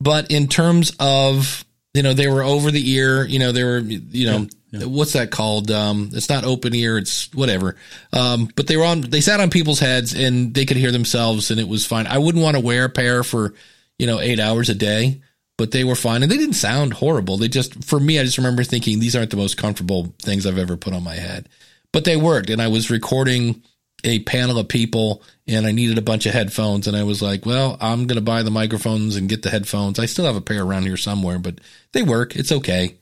[0.00, 3.78] but in terms of, you know, they were over the ear, you know, they were,
[3.78, 4.46] you know,
[4.86, 5.70] what's that called?
[5.70, 7.76] Um, it's not open ear, it's whatever.
[8.12, 11.50] Um, but they were on, they sat on people's heads and they could hear themselves
[11.50, 12.06] and it was fine.
[12.06, 13.54] I wouldn't want to wear a pair for,
[13.98, 15.22] you know, eight hours a day,
[15.56, 17.38] but they were fine and they didn't sound horrible.
[17.38, 20.58] They just, for me, I just remember thinking these aren't the most comfortable things I've
[20.58, 21.48] ever put on my head,
[21.92, 22.50] but they worked.
[22.50, 23.62] And I was recording
[24.04, 26.86] a panel of people and I needed a bunch of headphones.
[26.86, 29.98] And I was like, well, I'm going to buy the microphones and get the headphones.
[29.98, 31.60] I still have a pair around here somewhere, but
[31.92, 32.36] they work.
[32.36, 32.96] It's okay.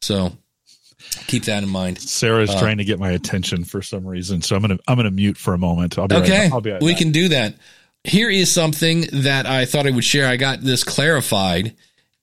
[0.00, 0.32] So
[1.26, 1.98] keep that in mind.
[2.00, 5.10] Sarah's Uh, trying to get my attention for some reason, so I'm gonna I'm gonna
[5.10, 5.98] mute for a moment.
[5.98, 6.42] I'll be Okay.
[6.44, 6.98] Right, I'll be right we back.
[7.00, 7.54] can do that.
[8.04, 10.26] Here is something that I thought I would share.
[10.26, 11.74] I got this clarified,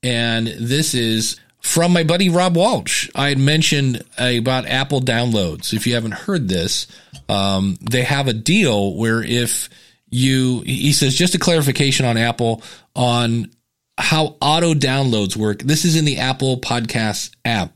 [0.01, 3.09] and this is from my buddy Rob Walsh.
[3.13, 5.73] I had mentioned about Apple downloads.
[5.73, 6.87] If you haven't heard this,
[7.27, 9.69] um, they have a deal where if
[10.09, 12.63] you, he says, just a clarification on Apple
[12.95, 13.51] on
[13.97, 15.59] how auto downloads work.
[15.59, 17.73] This is in the Apple Podcast app.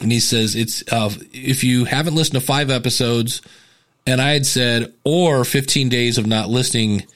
[0.00, 3.42] And he says it's uh, if you haven't listened to five episodes,
[4.06, 7.06] and I had said or 15 days of not listening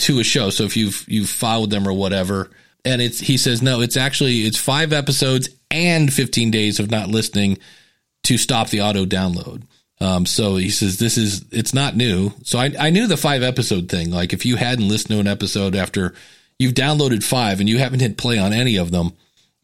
[0.00, 0.50] to a show.
[0.50, 2.50] So if you've you've followed them or whatever,
[2.84, 7.08] and it's he says no, it's actually it's five episodes and 15 days of not
[7.08, 7.58] listening
[8.24, 9.62] to stop the auto download.
[10.00, 12.32] Um, so he says this is it's not new.
[12.42, 14.10] So I I knew the five episode thing.
[14.10, 16.14] Like if you hadn't listened to an episode after
[16.58, 19.12] you've downloaded five and you haven't hit play on any of them,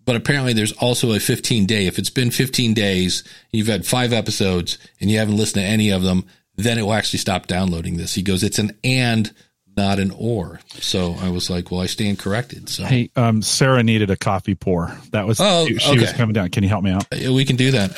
[0.07, 1.87] but apparently there's also a 15 day.
[1.87, 5.90] If it's been 15 days, you've had five episodes and you haven't listened to any
[5.90, 6.24] of them,
[6.55, 8.14] then it will actually stop downloading this.
[8.14, 9.35] He goes, it's an and,
[9.76, 10.60] not an or.
[10.74, 12.68] So I was like, well, I stand corrected.
[12.68, 14.96] So Hey, um, Sarah needed a coffee pour.
[15.12, 16.50] That was Oh, she, she was coming down.
[16.50, 17.04] Can you help me out?
[17.10, 17.90] We can do that.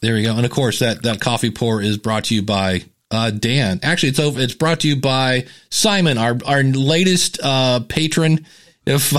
[0.00, 0.34] There we go.
[0.36, 3.80] And of course, that, that coffee pour is brought to you by uh, Dan.
[3.82, 4.40] Actually, it's over.
[4.40, 8.46] It's brought to you by Simon, our our latest uh, patron.
[8.86, 9.12] If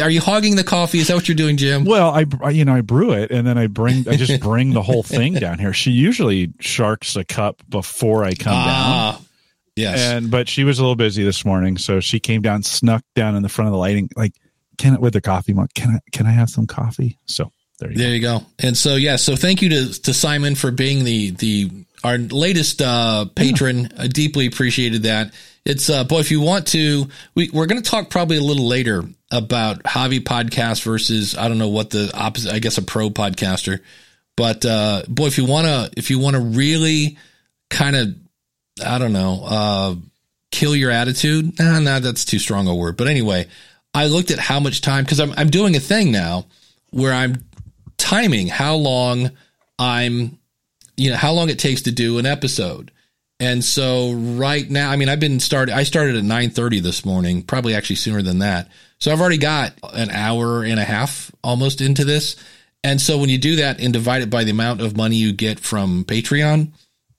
[0.00, 0.98] are you hogging the coffee?
[0.98, 1.84] Is that what you're doing, Jim?
[1.84, 4.72] Well, I, I you know I brew it and then I bring I just bring
[4.72, 5.72] the whole thing down here.
[5.72, 8.64] She usually sharks a cup before I come down.
[8.66, 9.20] Ah,
[9.76, 10.00] yes.
[10.00, 13.36] And but she was a little busy this morning, so she came down, snuck down
[13.36, 14.34] in the front of the lighting, like
[14.78, 15.70] can I, with the coffee mug.
[15.74, 17.18] Can I can I have some coffee?
[17.26, 18.42] So there you There you go.
[18.58, 21.70] And so yeah, so thank you to to Simon for being the the
[22.02, 23.92] our latest uh patron.
[23.98, 25.32] I deeply appreciated that.
[25.64, 28.66] It's uh boy if you want to we we're going to talk probably a little
[28.66, 33.10] later about hobby podcast versus I don't know what the opposite I guess a pro
[33.10, 33.80] podcaster.
[34.36, 37.18] But uh boy if you want to if you want to really
[37.70, 38.14] kind of
[38.84, 39.94] I don't know uh
[40.52, 41.58] kill your attitude.
[41.58, 42.96] Nah, nah, that's too strong a word.
[42.96, 43.48] But anyway,
[43.92, 46.46] I looked at how much time because I'm I'm doing a thing now
[46.90, 47.42] where I'm
[48.04, 49.30] timing how long
[49.78, 50.38] I'm,
[50.96, 52.90] you know, how long it takes to do an episode.
[53.40, 55.74] And so right now, I mean, I've been started.
[55.74, 58.68] I started at nine thirty this morning, probably actually sooner than that.
[58.98, 62.36] So I've already got an hour and a half almost into this.
[62.84, 65.32] And so when you do that and divide it by the amount of money you
[65.32, 66.72] get from Patreon,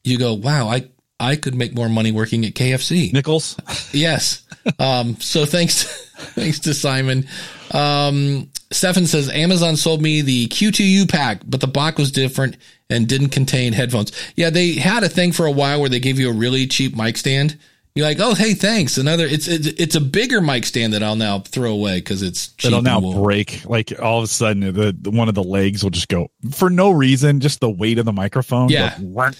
[0.03, 0.87] you go, wow, I
[1.19, 3.11] I could make more money working at KFC.
[3.11, 3.57] Nichols.
[3.91, 4.43] Yes.
[4.79, 5.83] Um, so thanks,
[6.33, 7.27] thanks to Simon.
[7.71, 12.57] Um, Stefan says Amazon sold me the Q2U pack, but the box was different
[12.89, 14.11] and didn't contain headphones.
[14.35, 16.95] Yeah, they had a thing for a while where they gave you a really cheap
[16.95, 17.57] mic stand.
[17.95, 18.97] You're like, oh, hey, thanks.
[18.97, 22.49] Another, it's it's, it's a bigger mic stand that I'll now throw away because it's
[22.55, 22.67] cheap.
[22.71, 23.63] It'll now and break.
[23.65, 26.69] Like all of a sudden, the, the one of the legs will just go for
[26.69, 27.39] no reason.
[27.39, 28.67] Just the weight of the microphone.
[28.67, 28.97] Yeah.
[28.97, 29.35] goes whack,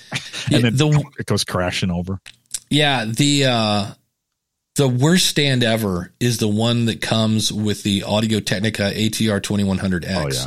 [0.49, 2.21] Yeah, and then the- it goes crashing over.
[2.69, 3.87] Yeah, the uh
[4.75, 10.05] the worst stand ever is the one that comes with the Audio Technica ATR 2100X.
[10.15, 10.45] Oh yeah.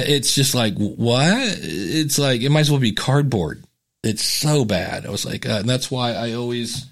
[0.00, 1.58] Uh, It's just like what?
[1.60, 3.64] It's like it might as well be cardboard.
[4.02, 5.06] It's so bad.
[5.06, 6.86] I was like, uh, and that's why I always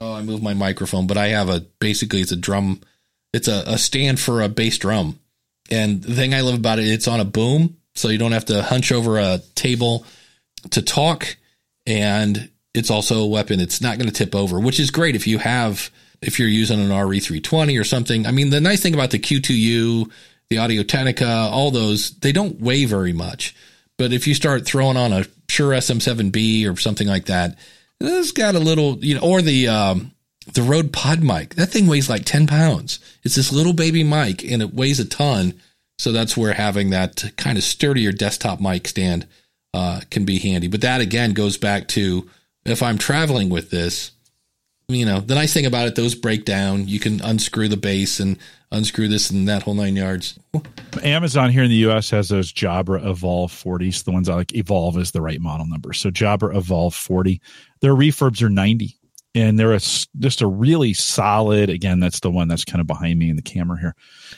[0.00, 2.80] oh I move my microphone, but I have a basically it's a drum.
[3.32, 5.18] It's a, a stand for a bass drum,
[5.70, 8.44] and the thing I love about it, it's on a boom, so you don't have
[8.46, 10.04] to hunch over a table
[10.70, 11.36] to talk,
[11.86, 13.58] and it's also a weapon.
[13.58, 15.90] It's not going to tip over, which is great if you have
[16.22, 18.26] if you're using an RE320 or something.
[18.26, 20.10] I mean, the nice thing about the Q2U,
[20.48, 23.54] the Audio Technica, all those, they don't weigh very much.
[23.98, 27.58] But if you start throwing on a Shure SM7B or something like that,
[28.00, 30.12] it's got a little, you know, or the um,
[30.54, 31.54] the Rode Pod mic.
[31.54, 32.98] That thing weighs like 10 pounds.
[33.22, 35.60] It's this little baby mic and it weighs a ton.
[35.98, 39.26] So that's where having that kind of sturdier desktop mic stand
[39.74, 40.68] uh, can be handy.
[40.68, 42.28] But that again goes back to
[42.64, 44.11] if I'm traveling with this,
[44.94, 46.88] you know, the nice thing about it, those break down.
[46.88, 48.38] You can unscrew the base and
[48.70, 50.38] unscrew this and that whole nine yards.
[51.02, 54.04] Amazon here in the US has those Jabra Evolve 40s.
[54.04, 55.92] The ones I like Evolve is the right model number.
[55.92, 57.40] So Jabra Evolve 40.
[57.80, 58.96] Their refurbs are 90.
[59.34, 59.80] And they're a,
[60.18, 63.42] just a really solid, again, that's the one that's kind of behind me in the
[63.42, 63.94] camera here.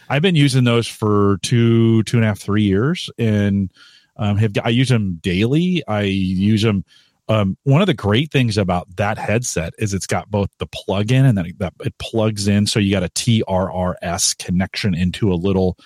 [0.08, 3.10] I've been using those for two, two and a half, three years.
[3.18, 3.72] And
[4.16, 5.82] um, have I use them daily.
[5.88, 6.84] I use them.
[7.28, 11.24] Um, one of the great things about that headset is it's got both the plug-in
[11.24, 12.66] and then that it plugs in.
[12.66, 15.78] So you got a TRRS connection into a little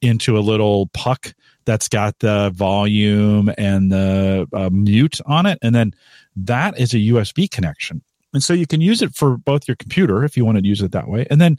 [0.00, 1.32] into a little puck
[1.64, 5.94] that's got the volume and the uh, mute on it, and then
[6.34, 8.02] that is a USB connection,
[8.34, 10.82] and so you can use it for both your computer if you want to use
[10.82, 11.58] it that way, and then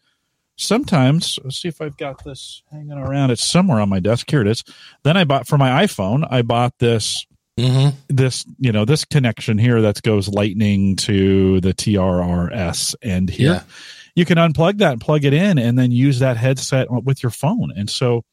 [0.58, 3.32] sometimes let's see if I've got this hanging around.
[3.32, 4.30] It's somewhere on my desk.
[4.30, 4.64] Here it is.
[5.04, 6.28] Then I bought for my iPhone.
[6.30, 7.26] I bought this
[7.60, 7.96] Mm-hmm.
[8.10, 13.54] this you know this connection here that goes lightning to the TRRS end here.
[13.54, 13.64] Yeah.
[14.16, 17.30] You can unplug that and plug it in, and then use that headset with your
[17.32, 17.72] phone.
[17.76, 18.24] And so,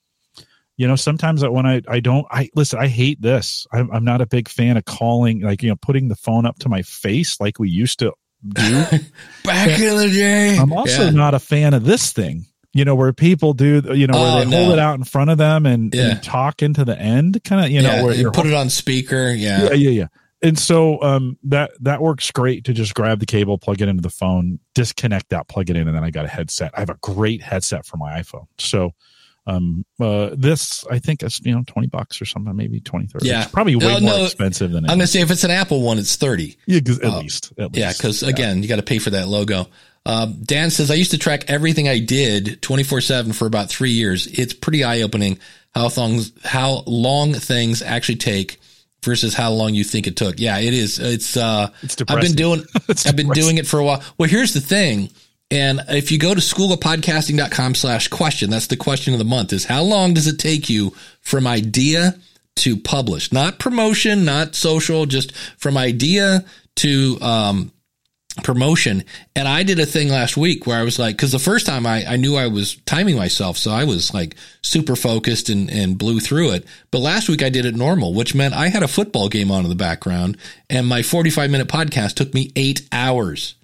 [0.76, 3.66] you know, sometimes when I I don't I listen, I hate this.
[3.72, 6.58] I'm, I'm not a big fan of calling like you know putting the phone up
[6.60, 8.12] to my face like we used to
[8.48, 8.84] do.
[9.44, 10.56] Back in the day.
[10.58, 11.10] I'm also Yeah.
[11.10, 12.46] not a fan of this thing.
[12.72, 15.30] You know, where people do, you know, where Oh, they hold it out in front
[15.30, 16.10] of them and, Yeah.
[16.10, 18.70] and talk into the end, kind of, you know, yeah, where you're put it on
[18.70, 19.30] speaker.
[19.30, 19.64] Yeah.
[19.64, 20.06] yeah, yeah, yeah.
[20.42, 24.02] And so um, that that works great to just grab the cable, plug it into
[24.02, 26.70] the phone, disconnect that, plug it in, and then I got a headset.
[26.74, 28.46] I have a great headset for my iPhone.
[28.58, 28.92] So
[29.46, 33.26] um, uh, this I think is you know twenty bucks or something, maybe 20, 30.
[33.26, 33.42] Yeah.
[33.42, 35.12] It's probably way No, more no, expensive than it I'm going to is.
[35.12, 36.56] say if it's an Apple one, it's 30.
[36.66, 37.78] Yeah, at uh, least, at least.
[37.78, 39.66] Yeah, because again, you got to pay for that logo.
[40.06, 43.90] Um, Dan says I used to track everything I did 24 seven for about three
[43.90, 44.26] years.
[44.26, 45.38] It's pretty eye opening
[45.74, 48.58] how things how long things actually take
[49.04, 50.40] versus how long you think it took.
[50.40, 50.98] Yeah, it is.
[50.98, 52.64] It's uh, It's I've been doing
[53.06, 54.02] I've been doing it for a while.
[54.18, 55.10] Well, here's the thing.
[55.50, 59.64] And if you go to schoolofpodcasting.com slash question, that's the question of the month is
[59.64, 62.14] how long does it take you from idea
[62.56, 63.32] to publish?
[63.32, 66.44] Not promotion, not social, just from idea
[66.76, 67.72] to, um,
[68.40, 69.04] promotion.
[69.34, 71.86] And I did a thing last week where I was like, cause the first time
[71.86, 73.56] I, I knew I was timing myself.
[73.56, 76.66] So I was like super focused and, and blew through it.
[76.90, 79.64] But last week I did it normal, which meant I had a football game on
[79.64, 80.36] in the background
[80.68, 83.54] and my 45 minute podcast took me eight hours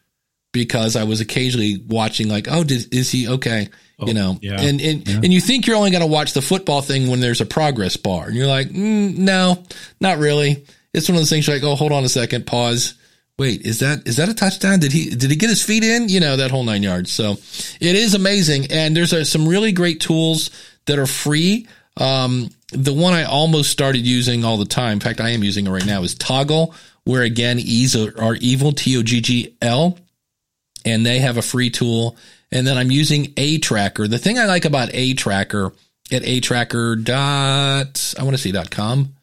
[0.52, 3.68] because I was occasionally watching like, oh, did, is he okay?
[4.04, 4.60] you know, yeah.
[4.60, 7.40] and and and you think you're only going to watch the football thing when there's
[7.40, 9.62] a progress bar, and you're like, mm, no,
[10.00, 10.66] not really.
[10.92, 12.94] It's one of those things you're like, oh, hold on a second, pause.
[13.38, 14.78] Wait, is that is that a touchdown?
[14.78, 16.08] Did he did he get his feet in?
[16.08, 17.12] You know that whole nine yards.
[17.12, 17.32] So
[17.80, 20.50] it is amazing, and there's some really great tools
[20.86, 21.68] that are free.
[21.98, 25.66] Um, the one I almost started using all the time, in fact, I am using
[25.66, 29.54] it right now, is Toggl, where again, E's are, are evil, T O G G
[29.60, 29.98] L,
[30.84, 32.16] and they have a free tool.
[32.52, 34.08] And then I'm using A Tracker.
[34.08, 35.72] The thing I like about A Tracker
[36.10, 39.14] at A Tracker dot I want to say dot com,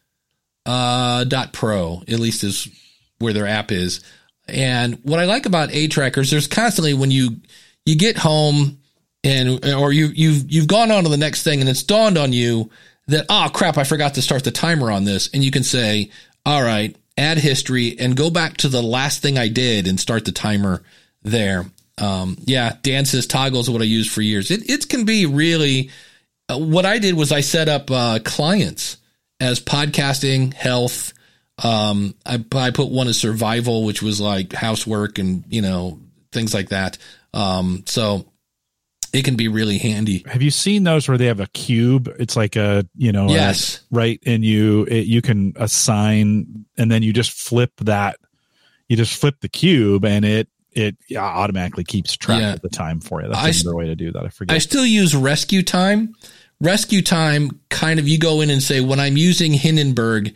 [0.66, 2.68] uh, dot pro at least is
[3.24, 4.00] where their app is.
[4.46, 7.40] And what I like about A Trackers, there's constantly when you
[7.84, 8.78] you get home
[9.22, 12.32] and or you you've you've gone on to the next thing and it's dawned on
[12.32, 12.70] you
[13.08, 16.10] that oh crap I forgot to start the timer on this and you can say
[16.44, 20.24] all right add history and go back to the last thing I did and start
[20.24, 20.82] the timer
[21.22, 21.66] there.
[21.98, 24.50] Um, yeah, Dan says Toggl is what I used for years.
[24.50, 25.90] It it can be really.
[26.48, 28.98] Uh, what I did was I set up uh, clients
[29.40, 31.14] as podcasting, health.
[31.62, 36.00] Um, I I put one as survival, which was like housework and you know
[36.32, 36.98] things like that.
[37.32, 38.26] Um, so
[39.12, 40.24] it can be really handy.
[40.28, 42.12] Have you seen those where they have a cube?
[42.18, 43.80] It's like a you know, a- Yes.
[43.92, 48.16] right, and you it, you can assign, and then you just flip that.
[48.88, 52.54] You just flip the cube, and it it automatically keeps track Yeah.
[52.54, 53.28] of the time for you.
[53.28, 54.24] That's I another way to do that.
[54.24, 54.54] I forget.
[54.56, 56.08] I still use RescueTime.
[56.60, 60.34] Rescue time kind of you go in and say when I'm using Hindenburg,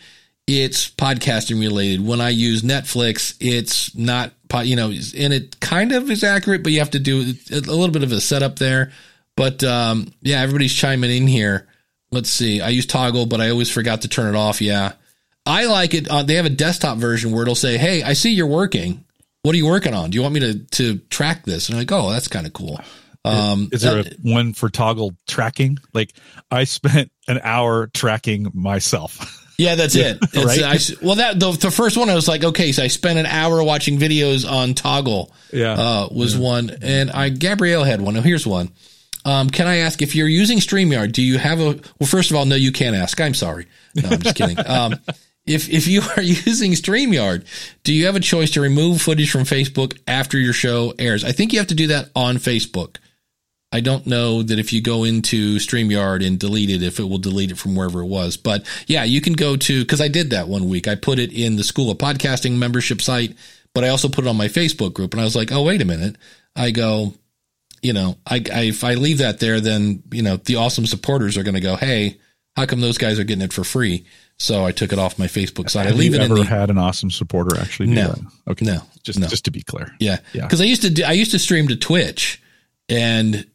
[0.48, 2.04] it's podcasting related.
[2.04, 6.62] When I use Netflix, it's not po- you know, and it kind of is accurate,
[6.62, 8.90] but you have to do a little bit of a setup there.
[9.36, 11.68] But um, yeah, everybody's chiming in here.
[12.10, 12.62] Let's see.
[12.62, 14.62] I use Toggl, but I always forgot to turn it off.
[14.62, 14.92] Yeah.
[15.44, 16.08] I like it.
[16.08, 19.04] Uh, they have a desktop version where it'll say, "Hey, I see you're working.
[19.42, 20.10] What are you working on?
[20.10, 22.52] Do you want me to to track this?" And I'm like, "Oh, that's kind of
[22.54, 22.80] cool."
[23.24, 25.78] Um, Is there that- one for Toggl tracking?
[25.92, 26.12] Like
[26.50, 29.34] I spent an hour tracking myself.
[29.58, 30.18] Yeah, that's it.
[30.32, 30.62] It's, Right?
[30.62, 33.26] I well, that the, the first one I was like, okay, so I spent an
[33.26, 35.30] hour watching videos on Toggl.
[35.52, 35.72] Yeah.
[35.72, 38.14] uh, was one, and I Gabrielle had one.
[38.14, 38.70] Now here's one.
[39.24, 41.12] Um, can I ask if you're using StreamYard?
[41.12, 41.78] Do you have a?
[41.98, 43.20] Well, first of all, no, you can't ask.
[43.20, 43.66] I'm sorry.
[43.94, 44.56] No, I'm just kidding.
[44.66, 44.94] Um,
[45.44, 47.44] if if you are using StreamYard,
[47.82, 51.24] do you have a choice to remove footage from Facebook after your show airs?
[51.24, 52.96] I think you have to do that on Facebook.
[53.70, 57.18] I don't know that if you go into StreamYard and delete it, if it will
[57.18, 58.36] delete it from wherever it was.
[58.38, 60.88] But yeah, you can go to, cause I did that one week.
[60.88, 63.36] I put it in the School of Podcasting membership site,
[63.74, 65.82] but I also put it on my Facebook group and I was like, oh, wait
[65.82, 66.16] a minute.
[66.56, 67.12] I go,
[67.82, 71.36] you know, I, I if I leave that there, then, you know, the awesome supporters
[71.36, 72.18] are going to go, Hey,
[72.56, 74.06] how come those guys are getting it for free?
[74.38, 75.84] So I took it off my Facebook site.
[75.86, 78.08] I Have leave you it ever the, had an awesome supporter actually do No.
[78.08, 78.20] that?
[78.52, 78.64] Okay.
[78.64, 78.80] No.
[79.02, 79.26] Just No.
[79.28, 79.92] just to be clear.
[80.00, 80.42] Yeah, Yeah.
[80.46, 82.40] Because I used to do, I used to stream to Twitch,
[82.88, 83.46] and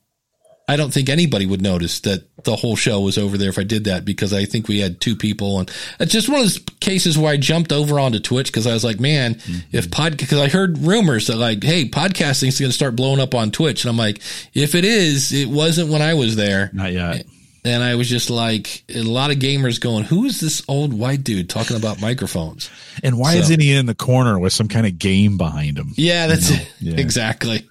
[0.67, 3.63] I don't think anybody would notice that the whole show was over there if I
[3.63, 6.59] did that because I think we had two people, and it's just one of those
[6.79, 9.75] cases where I jumped over onto Twitch because I was like, man, mm-hmm.
[9.75, 13.19] if pod because I heard rumors that like, hey, podcasting is going to start blowing
[13.19, 14.21] up on Twitch, and I'm like,
[14.53, 16.69] if it is, it wasn't when I was there.
[16.73, 17.25] Not yet.
[17.65, 21.23] And I was just like, a lot of gamers going, who is this old white
[21.23, 22.69] dude talking about microphones?
[23.03, 25.93] And why So- isn't he in the corner with some kind of game behind him?
[25.95, 26.67] Yeah, that's it.
[26.79, 26.95] Yeah.
[26.97, 27.67] Exactly.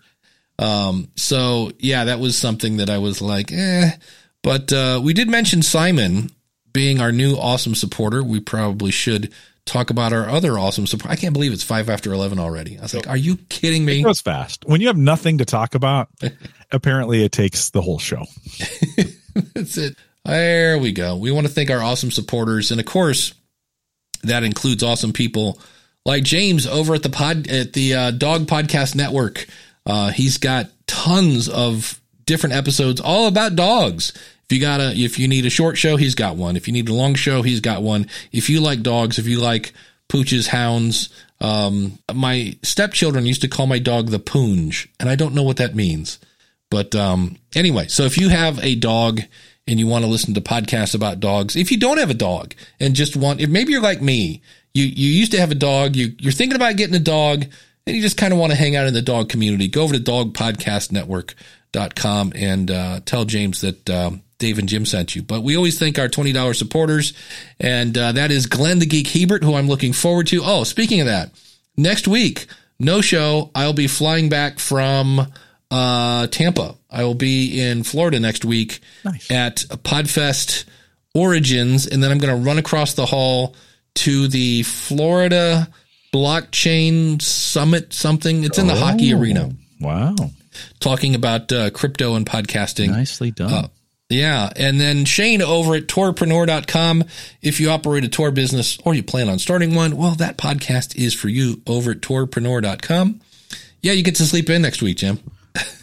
[0.59, 3.91] Um, so yeah, that was something that I was like, eh.
[4.43, 6.31] But uh, we did mention Simon
[6.73, 8.23] being our new awesome supporter.
[8.23, 9.33] We probably should
[9.65, 11.13] talk about our other awesome support.
[11.13, 12.79] I can't believe it's five after eleven already.
[12.79, 14.01] I was like, are you kidding me?
[14.01, 14.65] It goes fast.
[14.67, 16.09] When you have nothing to talk about,
[16.73, 18.25] apparently it takes the whole show.
[19.55, 19.97] That's it.
[20.25, 21.17] There we go.
[21.17, 23.35] We want to thank our awesome supporters, and of course,
[24.23, 25.59] that includes awesome people
[26.05, 29.47] like James over at the pod at the uh, Dog Podcast Network.
[29.87, 34.13] Uh, he's got tons of different episodes all about dogs.
[34.45, 36.57] If you got a, if you need a short show, he's got one.
[36.57, 38.07] If you need a long show, he's got one.
[38.33, 39.73] If you like dogs, if you like
[40.09, 41.09] pooches, hounds,
[41.41, 45.57] um, my stepchildren used to call my dog the Poonge, and I don't know what
[45.57, 46.19] that means.
[46.71, 49.21] But um, anyway, so if you have a dog
[49.67, 52.55] and you want to listen to podcasts about dogs, if you don't have a dog
[52.79, 54.43] and just want, if maybe you're like me,
[54.75, 57.47] you you used to have a dog, you you're thinking about getting a dog,
[57.87, 59.95] and you just kind of want to hang out in the dog community, go over
[59.95, 65.23] to dogpodcastnetwork.com and uh, tell James that um, Dave and Jim sent you.
[65.23, 67.13] But we always thank our twenty dollars supporters,
[67.61, 70.41] and uh, that is Glenn the Geek Hebert, who I'm looking forward to.
[70.45, 71.31] Oh, speaking of that,
[71.77, 72.47] next week,
[72.79, 73.51] no show.
[73.55, 75.33] I'll be flying back from
[75.71, 76.75] uh, Tampa.
[76.91, 79.31] I will be in Florida next week Nice.
[79.31, 80.65] at Podfest
[81.15, 83.55] Origins, and then I'm going to run across the hall
[83.95, 85.69] to the Florida
[86.13, 87.93] Blockchain Summit.
[87.93, 88.45] Something.
[88.45, 89.51] It's in the hockey Oh, arena.
[89.81, 90.15] Wow.
[90.81, 92.91] talking about uh, crypto and podcasting.
[92.91, 93.53] Nicely done.
[93.53, 93.69] Uh,
[94.09, 94.51] yeah.
[94.55, 97.05] And then Shane over at tourpreneur.com.
[97.41, 100.95] If you operate a tour business or you plan on starting one, well, that podcast
[100.97, 103.21] is for you over at tourpreneur.com.
[103.81, 105.19] Yeah, you get to sleep in next week, Jim.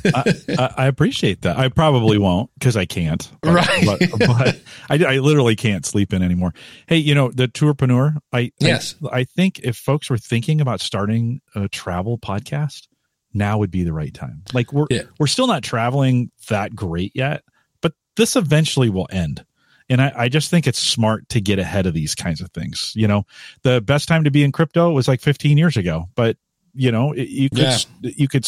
[0.06, 1.58] I, I, appreciate that.
[1.58, 3.30] I probably won't because I can't.
[3.42, 3.86] But, right.
[3.86, 4.60] but, but
[4.90, 6.54] I, I, literally can't sleep in anymore.
[6.88, 8.96] Hey, you know, the tourpreneur, I, yes.
[9.12, 12.88] I, I think if folks were thinking about starting a travel podcast,
[13.34, 14.44] now would be the right time.
[14.54, 15.04] Like we're, yeah.
[15.20, 17.44] we're still not traveling that great yet,
[17.82, 19.46] but this eventually will end.
[19.90, 22.94] And I, I just think it's smart to get ahead of these kinds of things.
[22.96, 23.26] You know,
[23.64, 26.38] the best time to be in crypto was like 15 years ago, but
[26.74, 27.78] you know, you could, yeah.
[28.02, 28.48] you could,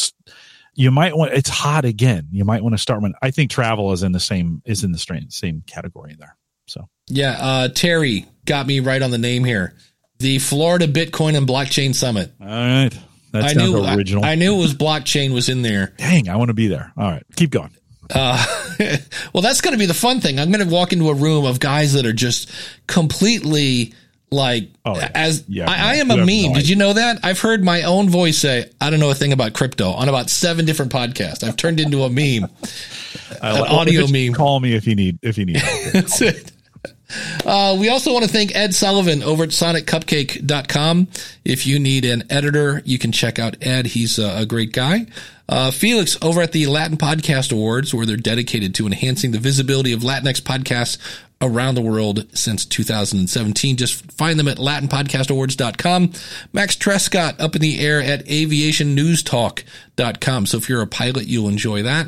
[0.73, 2.27] you might want it's hot again.
[2.31, 4.91] You might want to start when I think travel is in the same is in
[4.91, 6.37] the same same category there.
[6.67, 9.75] So yeah, uh, Terry got me right on the name here.
[10.19, 12.31] The Florida Bitcoin and Blockchain Summit.
[12.39, 12.91] All right,
[13.31, 14.23] that I knew original.
[14.23, 15.93] I, I, knew it was blockchain was in there.
[15.97, 16.93] Dang, I want to be there.
[16.95, 17.71] All right, keep going.
[18.13, 18.43] Uh,
[19.33, 20.39] well, that's going to be the fun thing.
[20.39, 22.51] I'm going to walk into a room of guys that are just
[22.87, 23.93] completely
[24.31, 25.11] like oh, yeah.
[25.13, 26.25] as yeah, I, I, am a meme.
[26.25, 27.19] No Did you know that?
[27.23, 30.29] I've heard my own voice say, "I don't know a thing about crypto" on about
[30.29, 31.43] seven different podcasts.
[31.43, 32.49] I've turned into a meme,
[33.41, 34.33] an audio meme.
[34.33, 35.55] Call me if you need if you need.
[35.93, 36.51] That's it.
[37.45, 41.07] Uh, we also want to thank Ed Sullivan over at soniccupcake.com.
[41.43, 43.87] If you need an editor, you can check out Ed.
[43.87, 45.07] He's a, a great guy.
[45.49, 49.91] Uh, Felix over at the Latin Podcast Awards, where they're dedicated to enhancing the visibility
[49.91, 50.97] of Latinx podcasts
[51.41, 53.75] around the world since 2017.
[53.75, 56.13] Just find them at latinpodcastawards.com.
[56.53, 60.45] Max Trescott up in the air at aviationnewstalk.com.
[60.45, 62.07] So if you're a pilot, you'll enjoy that.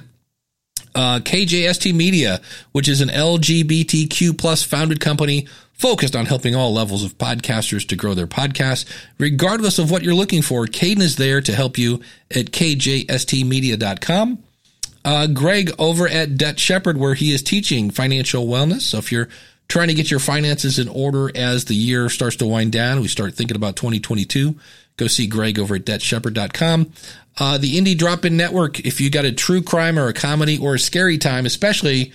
[0.96, 2.40] Uh, KJST Media,
[2.72, 7.96] which is an LGBTQ plus founded company focused on helping all levels of podcasters to
[7.96, 8.86] grow their podcasts.
[9.18, 14.44] Regardless of what you're looking for, Caden is there to help you at kjstmedia.com
[15.06, 18.82] uh, Greg over at Debt Shepherd, where he is teaching financial wellness.
[18.82, 19.30] So if you're
[19.68, 23.08] trying to get your finances in order as the year starts to wind down, we
[23.08, 24.56] start thinking about 2022.
[24.96, 26.92] Go see Greg over at debtshepherd.com.
[27.38, 30.58] Uh, the Indie Drop In Network, if you got a true crime or a comedy
[30.58, 32.12] or a scary time, especially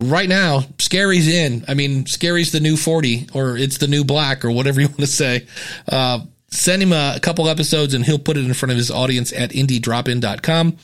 [0.00, 1.64] right now, scary's in.
[1.68, 5.00] I mean, scary's the new 40 or it's the new black or whatever you want
[5.00, 5.46] to say.
[5.88, 8.90] Uh, send him a, a couple episodes and he'll put it in front of his
[8.90, 10.76] audience at indiedropin.com.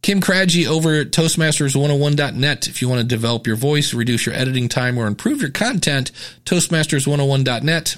[0.00, 2.68] Kim Craggy over at Toastmasters101.net.
[2.68, 6.12] If you want to develop your voice, reduce your editing time, or improve your content,
[6.44, 7.96] Toastmasters101.net.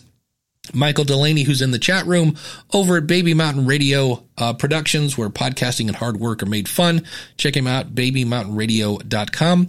[0.75, 2.37] Michael Delaney, who's in the chat room
[2.73, 7.05] over at Baby Mountain Radio uh, Productions, where podcasting and hard work are made fun.
[7.37, 9.69] Check him out, babymountainradio.com.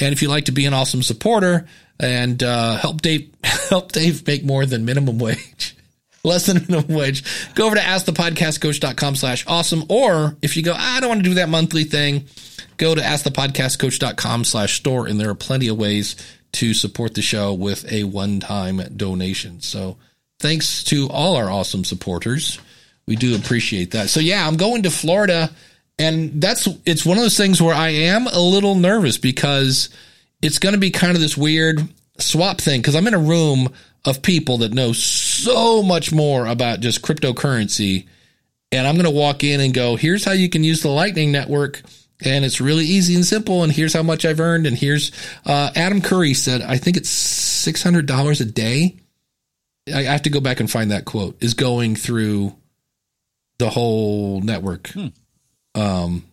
[0.00, 1.66] And if you'd like to be an awesome supporter
[1.98, 3.30] and uh, help Dave
[3.68, 5.76] help Dave make more than minimum wage,
[6.24, 9.84] less than minimum wage, go over to askthepodcastcoach.com slash awesome.
[9.88, 12.26] Or if you go, I don't want to do that monthly thing,
[12.76, 15.06] go to askthepodcastcoach.com slash store.
[15.06, 16.16] And there are plenty of ways
[16.52, 19.60] to support the show with a one-time donation.
[19.62, 19.96] So
[20.42, 22.58] thanks to all our awesome supporters.
[23.06, 24.10] We do appreciate that.
[24.10, 25.50] So yeah, I'm going to Florida
[25.98, 29.88] and that's, it's one of those things where I am a little nervous because
[30.40, 31.86] it's going to be kind of this weird
[32.18, 32.82] swap thing.
[32.82, 33.72] Cause I'm in a room
[34.04, 38.08] of people that know so much more about just cryptocurrency.
[38.72, 41.30] And I'm going to walk in and go, here's how you can use the Lightning
[41.30, 41.82] Network.
[42.24, 43.62] And it's really easy and simple.
[43.62, 44.66] And here's how much I've earned.
[44.66, 45.12] And here's
[45.44, 47.10] uh, Adam Curry said, I think it's
[47.66, 48.96] $600 a day.
[49.88, 52.54] I have to go back and find that quote, is going through
[53.58, 54.88] the whole network.
[54.88, 55.08] Hmm.
[55.74, 56.24] Um,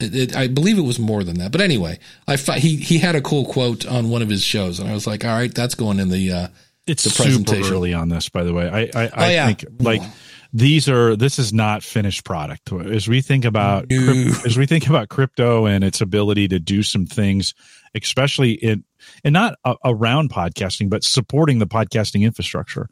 [0.00, 3.14] it, it, I believe it was more than that, but anyway, I he he had
[3.14, 5.74] a cool quote on one of his shows, and I was like, all right, that's
[5.74, 6.48] going in the uh,
[6.86, 8.68] it's the super early on this, by the way.
[8.68, 9.46] I I, I oh, yeah.
[9.46, 10.02] think like
[10.52, 12.72] these are this is not finished product.
[12.72, 16.82] As we think about crypto, as we think about crypto and its ability to do
[16.82, 17.54] some things,
[17.94, 18.84] especially in
[19.22, 22.88] and not a, around podcasting, but supporting the podcasting infrastructure.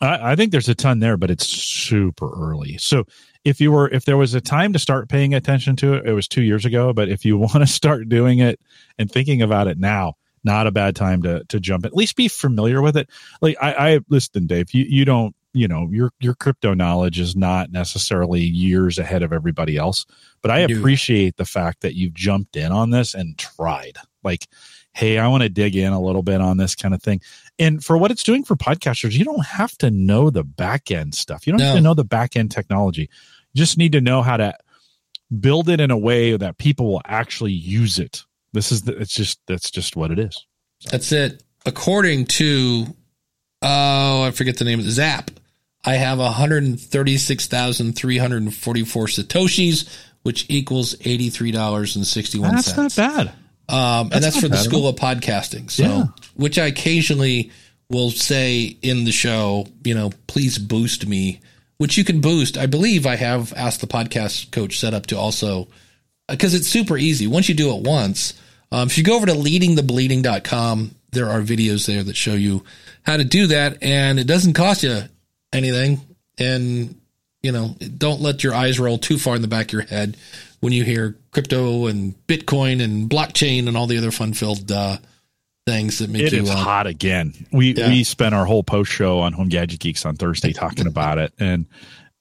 [0.00, 2.78] I, I think there's a ton there, but it's super early.
[2.78, 3.04] So
[3.44, 6.12] if you were if there was a time to start paying attention to it, it
[6.12, 6.92] was two years ago.
[6.92, 8.60] But if you want to start doing it
[8.98, 11.86] and thinking about it now, not a bad time to to jump.
[11.86, 13.08] At least be familiar with it.
[13.40, 14.72] Like I, I listen, Dave.
[14.72, 19.32] You you don't you know your your crypto knowledge is not necessarily years ahead of
[19.32, 20.04] everybody else.
[20.42, 23.96] But I appreciate the fact that you've jumped in on this and tried.
[24.22, 24.46] Like,
[24.94, 27.20] hey, I want to dig in a little bit on this kind of thing.
[27.58, 31.14] And for what it's doing for podcasters, you don't have to know the back end
[31.14, 31.46] stuff.
[31.46, 31.66] You don't no.
[31.66, 33.10] have to know the back end technology.
[33.52, 34.54] You just need to know how to
[35.40, 38.24] build it in a way that people will actually use it
[38.54, 40.46] this is the, it's just that's just what it is.
[40.78, 40.88] So.
[40.90, 41.42] That's it.
[41.66, 42.86] According to
[43.60, 45.30] oh, I forget the name of the Zap.
[45.86, 49.86] I have 136,344 satoshis,
[50.22, 53.34] which equals eighty three dollars and sixty one That's not bad.
[53.68, 55.70] Um, and that's for the School of Podcasting.
[55.70, 56.04] So, Yeah.
[56.34, 57.50] which I occasionally
[57.90, 61.40] will say in the show, you know, please boost me,
[61.78, 62.56] which you can boost.
[62.58, 65.68] I believe I have asked the podcast coach set up to also,
[66.28, 67.26] because it's super easy.
[67.26, 68.34] Once you do it once,
[68.72, 72.64] um, if you go over to leadingthebleeding.com, there are videos there that show you
[73.02, 73.82] how to do that.
[73.82, 75.02] And it doesn't cost you
[75.52, 76.00] anything.
[76.38, 76.96] And,
[77.42, 80.16] you know, don't let your eyes roll too far in the back of your head
[80.64, 84.96] when you hear crypto and Bitcoin and blockchain and all the other fun filled uh,
[85.66, 86.42] things that make It you.
[86.42, 87.34] is uh, hot again.
[87.52, 87.88] We Yeah.
[87.88, 91.32] we spent our whole post show on Home Gadget Geeks on Thursday talking about it,
[91.38, 91.66] and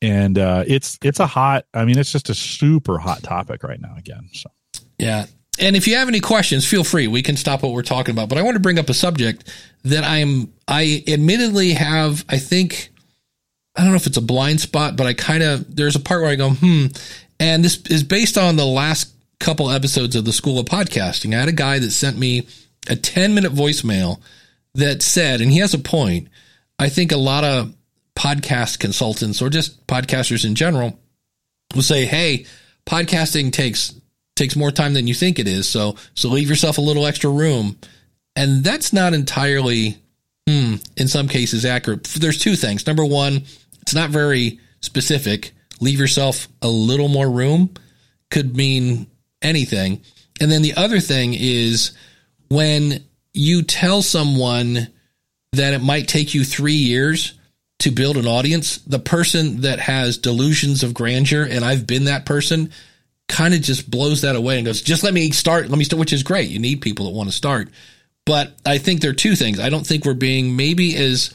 [0.01, 1.65] and uh, it's it's a hot.
[1.73, 4.29] I mean, it's just a super hot topic right now again.
[4.33, 4.49] So
[4.99, 5.25] Yeah.
[5.59, 7.07] And if you have any questions, feel free.
[7.07, 8.27] We can stop what we're talking about.
[8.27, 9.47] But I want to bring up a subject
[9.83, 12.89] that I'm, I admittedly have, I think,
[13.75, 16.23] I don't know if it's a blind spot, but I kind of, there's a part
[16.23, 16.87] where I go, hmm.
[17.39, 21.35] And this is based on the last couple episodes of the School of Podcasting.
[21.35, 22.47] I had a guy that sent me
[22.87, 24.19] a 10 minute voicemail
[24.75, 26.27] that said, and he has a point.
[26.79, 27.73] I think a lot of
[28.15, 30.99] podcast consultants or just podcasters in general
[31.75, 32.45] will say, "Hey,
[32.85, 33.93] podcasting takes
[34.35, 37.29] takes more time than you think it is, so so leave yourself a little extra
[37.29, 37.77] room."
[38.35, 39.97] And that's not entirely,
[40.47, 42.03] hmm, in some cases, accurate.
[42.05, 42.87] There's two things.
[42.87, 43.43] Number one,
[43.81, 45.51] it's not very specific.
[45.83, 47.69] Leave yourself a little more room
[48.29, 49.07] could mean
[49.41, 50.01] anything.
[50.41, 51.91] And then the other thing is
[52.49, 53.03] when
[53.33, 54.87] you tell someone
[55.53, 57.33] that it might take you three years
[57.79, 62.25] to build an audience, the person that has delusions of grandeur, and I've been that
[62.25, 62.71] person,
[63.27, 65.99] kind of just blows that away and goes, just let me start, let me start,
[65.99, 66.49] which is great.
[66.49, 67.69] You need people that want to start.
[68.25, 69.59] But I think there are two things.
[69.59, 71.33] I don't think we're being maybe as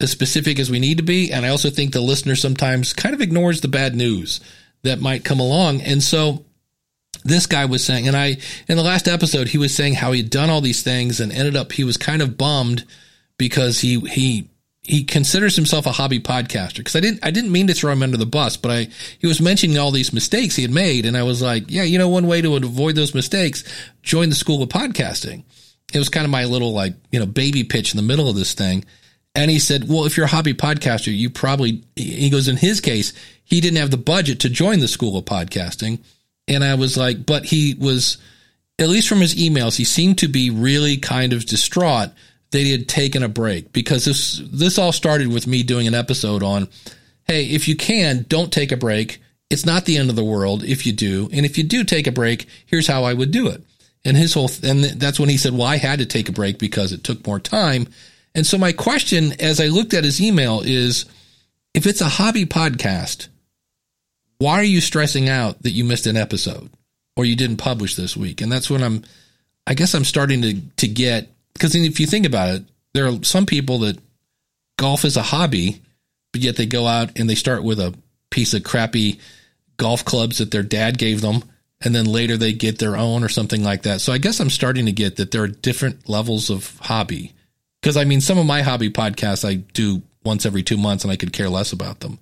[0.00, 1.32] as specific as we need to be.
[1.32, 4.40] And I also think the listener sometimes kind of ignores the bad news
[4.82, 5.82] that might come along.
[5.82, 6.44] And so
[7.24, 10.30] this guy was saying, and I, in the last episode, he was saying how he'd
[10.30, 12.84] done all these things and ended up, he was kind of bummed
[13.36, 14.48] because he, he,
[14.82, 16.82] he considers himself a hobby podcaster.
[16.82, 18.88] Cause I didn't, I didn't mean to throw him under the bus, but I,
[19.18, 21.04] he was mentioning all these mistakes he had made.
[21.04, 23.64] And I was like, yeah, you know, one way to avoid those mistakes,
[24.02, 25.44] join the school of podcasting.
[25.92, 28.36] It was kind of my little like, you know, baby pitch in the middle of
[28.36, 28.84] this thing.
[29.34, 32.80] And he said, well, if you're a hobby podcaster, you probably, he goes, in his
[32.80, 33.12] case,
[33.44, 36.00] he didn't have the budget to join the school of podcasting.
[36.48, 38.18] And I was like, but he was,
[38.78, 42.10] at least from his emails, he seemed to be really kind of distraught
[42.50, 45.94] that he had taken a break because this, this all started with me doing an
[45.94, 46.68] episode on,
[47.30, 49.22] Hey, if you can, don't take a break.
[49.50, 51.28] It's not the end of the world if you do.
[51.32, 53.62] And if you do take a break, here's how I would do it.
[54.04, 56.58] And his whole, and that's when he said, well, I had to take a break
[56.58, 57.86] because it took more time.
[58.34, 61.04] And so my question as I looked at his email is
[61.74, 63.28] if it's a hobby podcast,
[64.38, 66.70] why are you stressing out that you missed an episode
[67.16, 68.40] or you didn't publish this week?
[68.40, 69.04] And that's when I'm
[69.66, 72.64] I guess I'm starting to to get because if you think about it,
[72.94, 73.98] there are some people that
[74.78, 75.82] golf is a hobby,
[76.32, 77.94] but yet they go out and they start with a
[78.30, 79.20] piece of crappy
[79.76, 81.42] golf clubs that their dad gave them
[81.82, 84.00] and then later they get their own or something like that.
[84.00, 87.32] So I guess I'm starting to get that there are different levels of hobby.
[87.80, 91.10] Because I mean, some of my hobby podcasts I do once every two months, and
[91.12, 92.18] I could care less about them.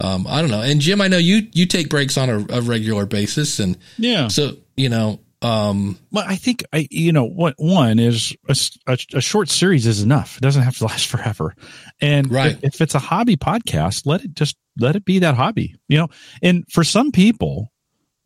[0.00, 0.62] Um, I don't know.
[0.62, 4.28] And Jim, I know you you take breaks on a, a regular basis, and yeah,
[4.28, 5.20] so you know.
[5.40, 8.56] Um, well, I think I you know what one is a,
[8.88, 10.36] a, a short series is enough.
[10.36, 11.54] It doesn't have to last forever,
[12.00, 12.52] and Right.
[12.62, 15.76] if, if it's a hobby podcast, let it just let it be that hobby.
[15.88, 16.08] You know,
[16.42, 17.72] and for some people,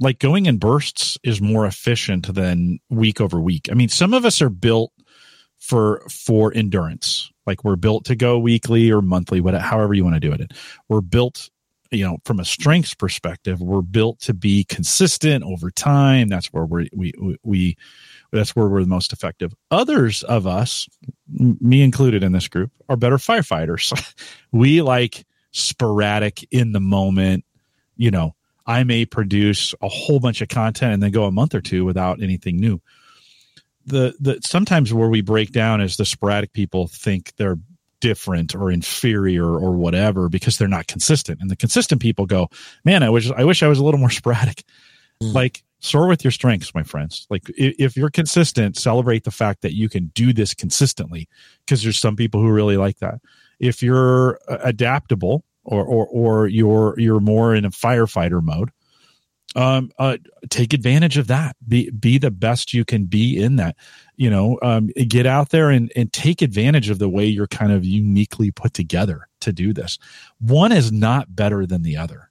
[0.01, 3.69] like going in bursts is more efficient than week over week.
[3.71, 4.92] I mean, some of us are built
[5.73, 7.33] for for endurance.
[7.47, 10.53] Like we're built to go weekly or monthly, whatever, however you want to do it.
[10.91, 11.49] We're built,
[11.91, 16.29] you know, from a strengths perspective, we're built to be consistent over time.
[16.29, 17.77] That's where we're, we we we
[18.33, 19.55] that's where we're the most effective.
[19.71, 20.87] Others of us,
[21.31, 24.15] me included in this group, are better firefighters.
[24.53, 27.47] we like sporadic in the moment.
[27.97, 28.35] You know,
[28.67, 31.87] I may produce a whole bunch of content and then go a month or two
[31.87, 32.83] without anything new
[33.87, 37.59] the the sometimes where we break down is the sporadic people think they're
[38.01, 41.41] different or inferior or whatever because they're not consistent.
[41.41, 42.49] And the consistent people go
[42.85, 44.65] man i wish i wish i was a little more sporadic.
[45.23, 45.35] Mm.
[45.35, 47.27] like soar with your strengths my friends.
[47.29, 51.29] Like if, you're consistent celebrate the fact that you can do this consistently
[51.65, 53.21] because there's some people who really like that.
[53.59, 58.71] If you're uh, adaptable or or or you're you're more in a firefighter mode
[59.55, 60.17] um uh
[60.49, 63.77] take advantage of that be be the best you can be in that
[64.17, 67.71] you know um get out there and and take advantage of the way you're kind
[67.71, 69.99] of uniquely put together to do this
[70.41, 72.31] one is not better than the other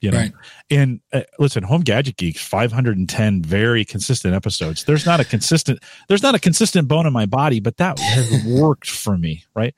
[0.00, 0.32] You know, Right.
[0.70, 4.84] and uh, listen, Home Gadget Geeks, 510 very consistent episodes.
[4.84, 8.30] There's not a consistent, there's not a consistent bone in my body, but that has
[8.46, 9.74] worked for me, right?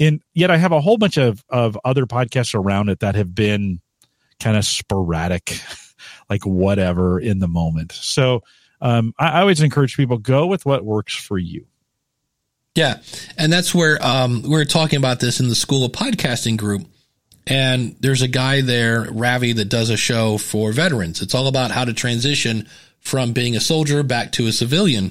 [0.00, 3.32] And yet I have a whole bunch of of other podcasts around it that have
[3.32, 3.80] been
[4.40, 5.60] kind of sporadic,
[6.30, 7.92] like whatever in the moment.
[7.92, 8.44] So
[8.80, 11.66] um, I, I always encourage people go with what works for you.
[12.76, 12.98] Yeah,
[13.36, 16.86] and that's where um, we were talking about this in the School of Podcasting group.
[17.46, 21.20] And there's a guy there, Ravi, that does a show for veterans.
[21.20, 22.68] It's all about how to transition
[23.00, 25.10] from being a soldier back to a civilian,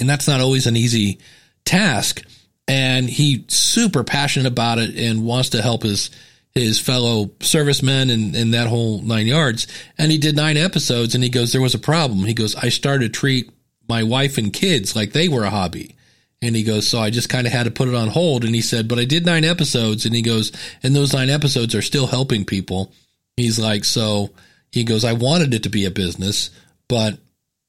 [0.00, 1.20] and that's not always an easy
[1.64, 2.22] task.
[2.66, 6.10] And he's super passionate about it and wants to help his
[6.54, 9.66] his fellow servicemen and, and that whole nine yards.
[9.98, 12.68] And he did nine episodes, and he goes, "There was a problem." He goes, "I
[12.68, 13.50] started to treat
[13.88, 15.96] my wife and kids like they were a hobby."
[16.42, 18.44] And he goes, so I just kind of had to put it on hold.
[18.44, 20.04] And he said, but I did nine episodes.
[20.04, 20.52] And he goes,
[20.82, 22.92] and those nine episodes are still helping people.
[23.34, 24.30] He's like, so
[24.70, 26.50] he goes, I wanted it to be a business,
[26.88, 27.16] but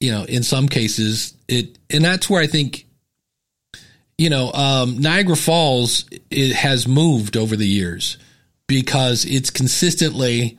[0.00, 2.86] you know, in some cases it, and that's where I think,
[4.18, 8.18] you know, um, Niagara Falls, it has moved over the years
[8.66, 10.58] because it's consistently,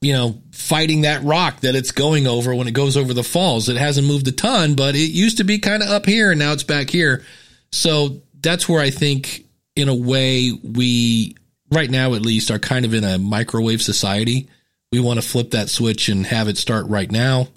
[0.00, 3.68] you know, fighting that rock that it's going over when it goes over the falls.
[3.68, 6.38] It hasn't moved a ton, but it used to be kind of up here and
[6.38, 7.24] now it's back here.
[7.70, 9.44] So that's where I think,
[9.76, 11.36] in a way, we,
[11.70, 14.48] right now at least, are kind of in a microwave society.
[14.90, 17.48] We want to flip that switch and have it start right now.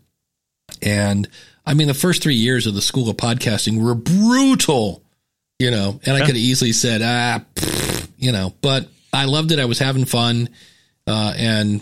[0.82, 1.28] And
[1.66, 5.02] I mean, the first three years of the School of Podcasting were brutal,
[5.60, 9.52] you know, and I could have easily said, ah, pfft, you know, but I loved
[9.52, 9.60] it.
[9.60, 10.50] I was having fun.
[11.06, 11.82] Uh, and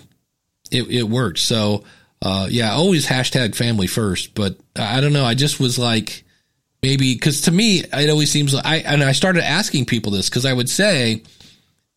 [0.72, 1.40] it, it worked.
[1.40, 1.84] So,
[2.22, 5.26] uh, yeah, always hashtag family first, but I don't know.
[5.26, 6.24] I just was like,
[6.82, 10.30] maybe because to me, it always seems like I, and I started asking people this
[10.30, 11.24] because I would say,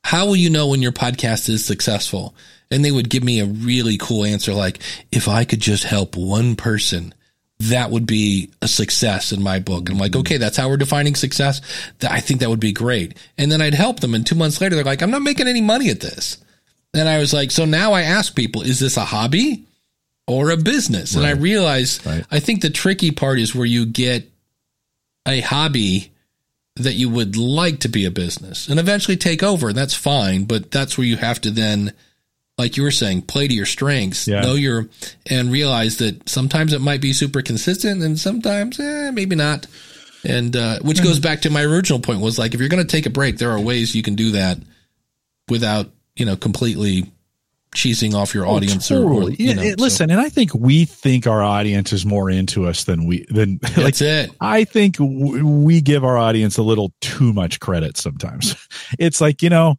[0.03, 2.35] how will you know when your podcast is successful?
[2.71, 4.53] And they would give me a really cool answer.
[4.53, 4.81] Like,
[5.13, 7.15] if I could just help one person,
[7.61, 9.89] that would be a success in my book.
[9.89, 10.21] I'm like, mm-hmm.
[10.21, 11.61] okay, that's how we're defining success.
[12.03, 13.17] I think that would be great.
[13.39, 14.15] And then I'd help them.
[14.15, 16.39] And two months later, they're like, I'm not making any money at this.
[16.93, 19.65] And I was like, so now I ask people, is this a hobby
[20.27, 21.15] or a business?
[21.15, 22.25] And I realize, Right.
[22.31, 24.31] I think the tricky part is where you get
[25.27, 26.13] a hobby
[26.77, 29.69] that you would like to be a business and eventually take over.
[29.69, 30.45] And that's fine.
[30.45, 31.93] But that's where you have to then,
[32.57, 34.41] like you were saying, play to your strengths, Yeah.
[34.43, 34.89] know your,
[35.29, 39.67] and realize that sometimes it might be super consistent and sometimes, eh, maybe not.
[40.25, 42.91] And, uh, which goes back to my original point was like, if you're going to
[42.91, 44.59] take a break, there are ways you can do that
[45.49, 47.11] without, you know, completely
[47.75, 50.29] cheesing off your audience or, or, Oh, you Yeah, know, it- so listen, and I
[50.29, 54.01] think we think our audience is more into us than we than like.
[54.01, 54.31] it.
[54.41, 58.55] I think w- we give our audience a little too much credit sometimes.
[59.01, 59.77] It's like you know,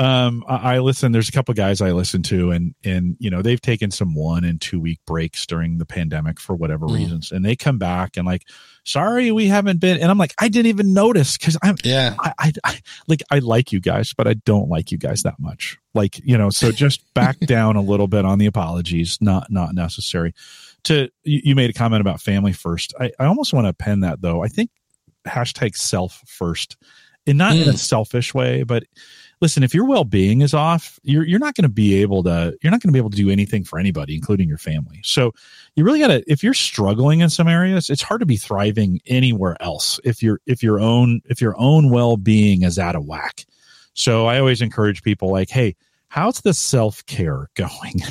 [0.00, 1.12] um, I, I listen.
[1.12, 4.44] There's a couple guys I listen to, and and you know they've taken some one
[4.44, 6.94] and two week breaks during the pandemic for whatever Mm.
[6.94, 8.44] reasons, and they come back and like,
[8.84, 10.00] sorry, we haven't been.
[10.00, 12.14] And I'm like, I didn't even notice because I'm Yeah.
[12.18, 15.38] I, I, I like I like you guys, but I don't like you guys that
[15.38, 15.76] much.
[15.92, 19.18] Like you know, so just back down a little bit on the apologies.
[19.20, 20.32] Not not necessary.
[20.84, 22.94] To you, you made a comment about family first.
[22.98, 24.42] I, I almost want to pen that though.
[24.42, 24.70] I think
[25.28, 26.78] hashtag self first,
[27.26, 27.78] and not in a Mm.
[27.78, 28.84] selfish way, but
[29.40, 32.56] listen, if your well being is off, you're you're not going to be able to
[32.62, 35.00] you're not going to be able to do anything for anybody, including your family.
[35.02, 35.32] So
[35.76, 39.00] you really got to if you're struggling in some areas, it's hard to be thriving
[39.06, 43.04] anywhere else if your if your own if your own well being is out of
[43.06, 43.44] whack.
[43.94, 45.74] So I always encourage people like, hey,
[46.08, 48.02] how's the self care going?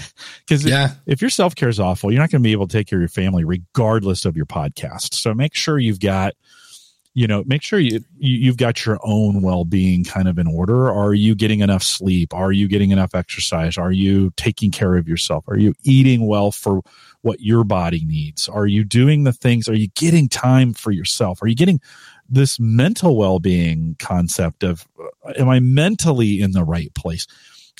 [0.45, 0.91] Because Yeah.
[1.05, 2.97] if your self care is awful, you're not going to be able to take care
[2.99, 5.13] of your family regardless of your podcast.
[5.13, 6.33] So make sure you've got,
[7.15, 10.47] you know, make sure you, you you've got your own well being kind of in
[10.47, 10.89] order.
[10.89, 12.33] Are you getting enough sleep?
[12.33, 13.77] Are you getting enough exercise?
[13.77, 15.43] Are you taking care of yourself?
[15.47, 16.81] Are you eating well for
[17.21, 18.47] what your body needs?
[18.47, 19.67] Are you doing the things?
[19.67, 21.41] Are you getting time for yourself?
[21.41, 21.81] Are you getting
[22.29, 24.87] this mental well being concept of,
[25.25, 27.25] uh, am I mentally in the right place?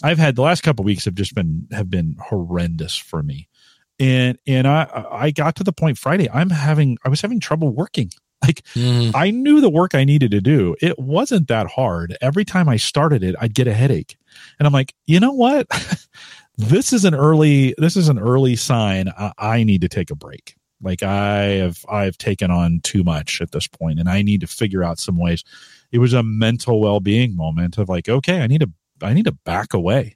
[0.02, 3.48] I've had the last couple weeks have just been have been horrendous for me.
[4.00, 7.70] And and I I got to the point Friday I'm having I was having trouble
[7.70, 8.10] working.
[8.48, 9.12] Like Mhm.
[9.16, 10.76] I knew the work I needed to do.
[10.82, 12.16] It wasn't that hard.
[12.22, 14.16] Every time I started it, I'd get a headache.
[14.58, 15.68] And I'm like, "You know what?
[16.58, 20.16] this is an early this is an early sign I, I need to take a
[20.16, 24.40] break." Like I have I've taken on too much at this point and I need
[24.42, 25.44] to figure out some ways.
[25.92, 28.72] It was a mental well-being moment of like, "Okay, I need to
[29.02, 30.16] I need to back away."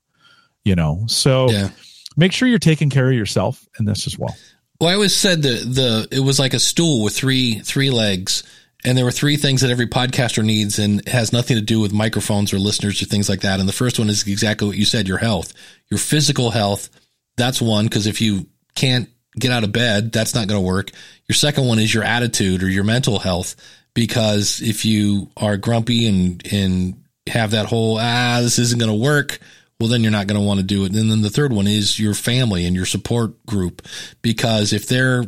[0.64, 1.04] You know.
[1.08, 1.70] So Yeah.
[2.16, 4.36] make sure you're taking care of yourself in this as well.
[4.84, 8.44] Well, I always said the the it was like a stool with three three legs,
[8.84, 11.94] and there were three things that every podcaster needs and has nothing to do with
[11.94, 13.62] microphones or listeners or things like that.
[13.62, 15.54] And the first one is exactly what you said, your health,
[15.90, 16.90] your physical health.
[17.38, 17.88] That's one.
[17.88, 19.08] Cause if you can't
[19.40, 20.92] get out of bed, that's not going to work.
[21.30, 23.56] Your second one is your attitude or your mental health.
[23.94, 29.02] Because if you are grumpy and, and have that whole, ah, this isn't going to
[29.02, 29.40] work,
[29.84, 30.96] well, then you're not going to want to do it.
[30.96, 33.82] And then the third one is your family and your support group.
[34.22, 35.26] Because if they're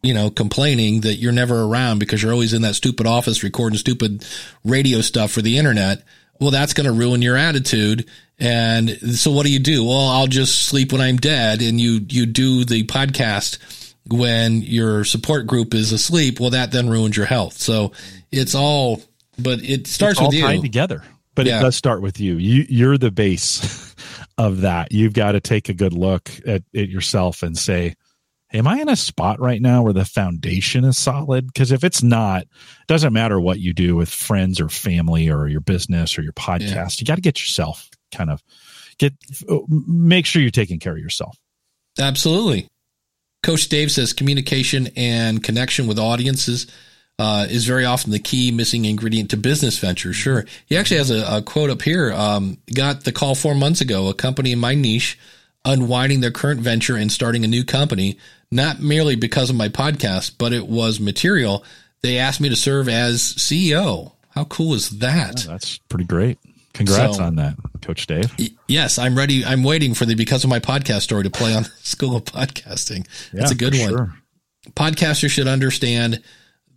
[0.00, 3.76] you know, complaining that you're never around because you're always in that stupid office recording
[3.78, 4.24] stupid
[4.64, 6.04] radio stuff for the internet.
[6.40, 8.08] Well, that's going to ruin your attitude.
[8.38, 9.84] And so what do you do?
[9.84, 11.62] Well, I'll just sleep when I'm dead.
[11.62, 16.38] And you, you do the podcast when your support group is asleep.
[16.38, 17.54] Well, that then ruins your health.
[17.54, 17.90] So
[18.30, 19.02] it's all,
[19.36, 20.42] but it starts it's all with you.
[20.42, 21.02] tied together.
[21.34, 21.58] But Yeah.
[21.58, 22.36] it does start with you.
[22.36, 23.87] You you're the base
[24.38, 24.92] of that.
[24.92, 27.94] You've got to take a good look at, at yourself and say,
[28.50, 31.48] Am I in a spot right now where the foundation is solid?
[31.48, 32.48] Because if it's not, it
[32.86, 36.98] doesn't matter what you do with friends or family or your business or your podcast.
[36.98, 38.42] You got to get yourself kind of
[38.98, 39.12] get
[39.50, 41.36] oh, make sure you're taking care of yourself.
[41.98, 42.68] Absolutely.
[43.42, 46.66] Coach Dave says communication and connection with audiences
[47.18, 50.16] uh, is very often the key missing ingredient to business ventures.
[50.16, 50.44] Sure.
[50.66, 52.12] He actually has a, a quote up here.
[52.12, 55.18] Um, got the call four months ago, a company in my niche
[55.64, 58.16] unwinding their current venture and starting a new company,
[58.50, 61.64] not merely because of my podcast, but it was material.
[62.00, 64.12] They asked me to serve as CEO.
[64.30, 65.44] How cool is that?
[65.46, 66.38] That's pretty great.
[66.72, 68.32] Congrats So- on that, Coach Dave.
[68.68, 69.44] Yes, I'm ready.
[69.44, 72.24] I'm waiting for the because of my podcast story to play on the School of
[72.24, 73.06] Podcasting.
[73.32, 73.88] That's Yeah, a good one.
[73.88, 74.14] sure.
[74.70, 76.22] Podcasters should understand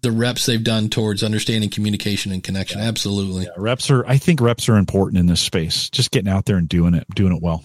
[0.02, 2.80] the reps they've done towards understanding communication and connection.
[2.80, 3.46] Absolutely.
[3.46, 4.06] Yeah, reps are.
[4.08, 5.90] I think reps are important in this space.
[5.90, 7.64] Just getting out there and doing it, doing it well.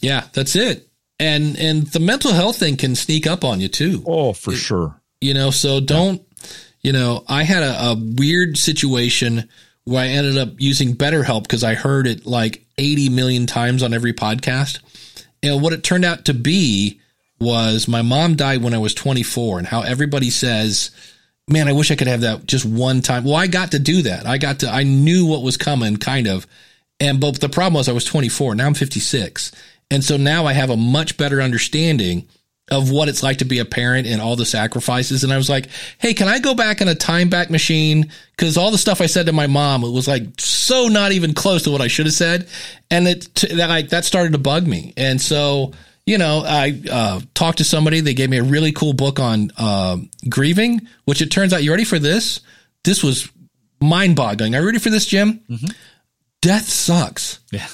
[0.00, 0.88] Yeah, that's it.
[1.18, 4.02] And and the mental health thing can sneak up on you too.
[4.06, 5.00] Oh, for sure.
[5.20, 6.22] You know, so don't
[6.82, 9.48] you know, I had a, a weird situation
[9.84, 13.92] where I ended up using BetterHelp because I heard it like 80 million times on
[13.92, 14.80] every podcast.
[15.42, 17.00] And what it turned out to be
[17.38, 20.90] was my mom died when I was 24 and how everybody says,
[21.50, 23.24] man, I wish I could have that just one time.
[23.24, 24.26] Well, I got to do that.
[24.26, 26.46] I got to, I knew what was coming kind of.
[27.00, 28.54] And, but the problem was I was 24.
[28.54, 29.52] Now I'm 56.
[29.90, 32.28] And so now I have a much better understanding
[32.70, 35.24] of what it's like to be a parent and all the sacrifices.
[35.24, 38.12] And I was like, Hey, can I go back in a time back machine?
[38.36, 41.34] Cause all the stuff I said to my mom, it was like so not even
[41.34, 42.48] close to what I should have said.
[42.90, 44.94] And it, that like, that started to bug me.
[44.96, 45.72] And so,
[46.06, 49.50] you know, I, uh, talked to somebody, they gave me a really cool book on,
[49.56, 49.96] uh,
[50.28, 52.40] grieving, which it turns out you ready for this?
[52.84, 53.28] This was
[53.80, 54.54] mind boggling.
[54.54, 55.40] Are you ready for this, Jim?
[56.42, 57.66] Death sucks Yeah.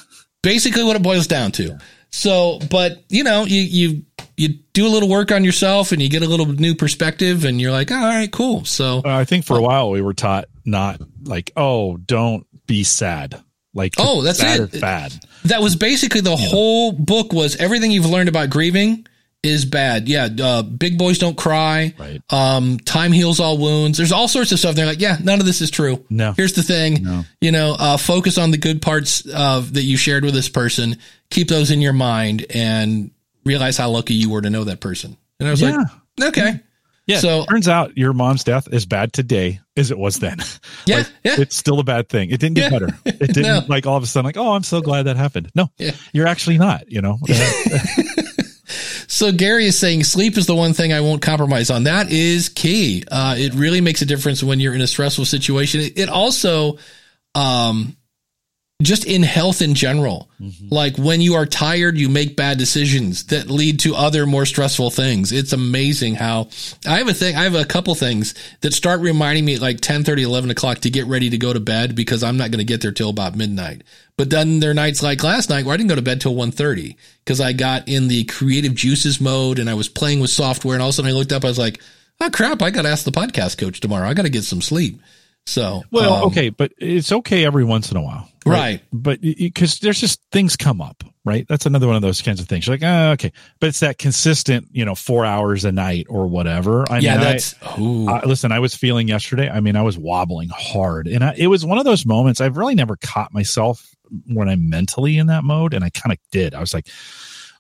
[0.43, 1.79] basically what it boils down to.
[2.11, 4.03] So, but you know, you you
[4.37, 7.61] you do a little work on yourself and you get a little new perspective and
[7.61, 8.65] you're like, all right, cool.
[8.65, 12.85] So, Uh, I think for a while we were taught not like, oh, don't be
[12.85, 13.41] sad.
[13.77, 14.81] Like, Oh, that's sad it.
[14.81, 15.13] bad.
[15.45, 19.07] that was basically the whole book was everything you've learned about grieving
[19.43, 20.09] is bad.
[20.09, 21.95] Yeah, uh, big boys don't cry.
[21.99, 22.21] Right.
[22.31, 23.97] Um, time heals all wounds.
[23.99, 24.75] There's all sorts of stuff.
[24.75, 26.05] They're like, yeah, none of this is true.
[26.11, 26.33] No.
[26.33, 27.05] Here's the thing.
[27.05, 27.25] No.
[27.41, 30.97] You know, uh, focus on the good parts of that you shared with this person.
[31.31, 33.13] Keep those in your mind and
[33.45, 35.17] realize how lucky you were to know that person.
[35.39, 35.85] And I was Yeah.
[36.19, 36.61] like, okay.
[37.07, 37.19] Yeah.
[37.19, 40.39] So- turns out your mom's death is bad today as it was then.
[40.87, 40.97] Yeah.
[40.99, 41.35] Like, yeah.
[41.41, 42.31] It's still a bad thing.
[42.31, 42.79] It didn't get Yeah.
[42.79, 42.99] better.
[43.05, 43.63] It didn't No.
[43.69, 45.51] like all of a sudden like, oh, I'm so glad that happened.
[45.55, 45.93] No, Yeah.
[46.13, 47.19] you're actually not, you know?
[49.09, 51.85] So Gary is saying sleep is the one thing I won't compromise on.
[51.85, 53.05] That is key.
[53.11, 55.81] Uh, it really makes a difference when you're in a stressful situation.
[55.81, 56.77] It, it also,
[57.35, 57.97] um,
[58.83, 60.69] just in health in general, mm-hmm.
[60.69, 64.91] like when you are tired, you make bad decisions that lead to other more stressful
[64.91, 65.33] things.
[65.33, 66.49] It's amazing how
[66.87, 67.37] I have a thing.
[67.37, 70.81] I have a couple things that start reminding me at like 10, 30, 11 o'clock
[70.81, 73.09] to get ready to go to bed because I'm not going to get there till
[73.09, 73.83] about midnight.
[74.19, 76.35] But then there are nights like last night where I didn't go to bed till
[76.35, 80.75] 1.30 because I got in the creative juices mode and I was playing with software
[80.75, 81.81] and all of a sudden I looked up, I was like,
[82.21, 84.07] oh crap, I got to ask the podcast coach tomorrow.
[84.07, 85.01] I got to get some sleep.
[85.47, 88.29] So, well, um, okay, but it's okay every once in a while.
[88.45, 88.83] Right.
[88.93, 91.47] But because there's just things come up, right?
[91.49, 92.67] That's another one of those kinds of things.
[92.67, 93.33] You're like, ah, okay.
[93.61, 96.85] But it's that consistent, you know, four hours a night or whatever.
[96.91, 98.09] I yeah, mean, that's, ooh.
[98.09, 99.49] Uh, listen, I was feeling yesterday.
[99.49, 102.41] I mean, I was wobbling hard, and I, it was one of those moments.
[102.41, 103.95] I've really never caught myself
[104.27, 106.55] when I'm mentally in that mode, and I kind of did.
[106.55, 106.89] I was like,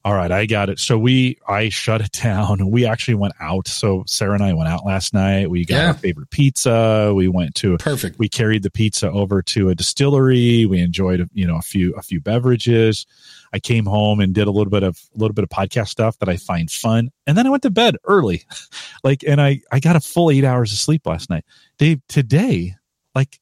[0.06, 0.78] All right, I got it.
[0.78, 2.70] So we, I shut it down.
[2.70, 3.66] We actually went out.
[3.66, 5.50] So Sarah and I went out last night.
[5.50, 5.86] We got Yeah.
[5.88, 7.12] our favorite pizza.
[7.12, 8.16] We went to, Perfect.
[8.16, 10.64] we carried the pizza over to a distillery.
[10.64, 13.04] We enjoyed, you know, a few, a few beverages.
[13.52, 16.16] I came home and did a little bit of, a little bit of podcast stuff
[16.20, 17.10] that I find fun.
[17.26, 18.44] And then I went to bed early.
[19.02, 21.44] like, and I, I got a full eight hours of sleep last night.
[21.78, 22.76] Dave, today,
[23.12, 23.40] like,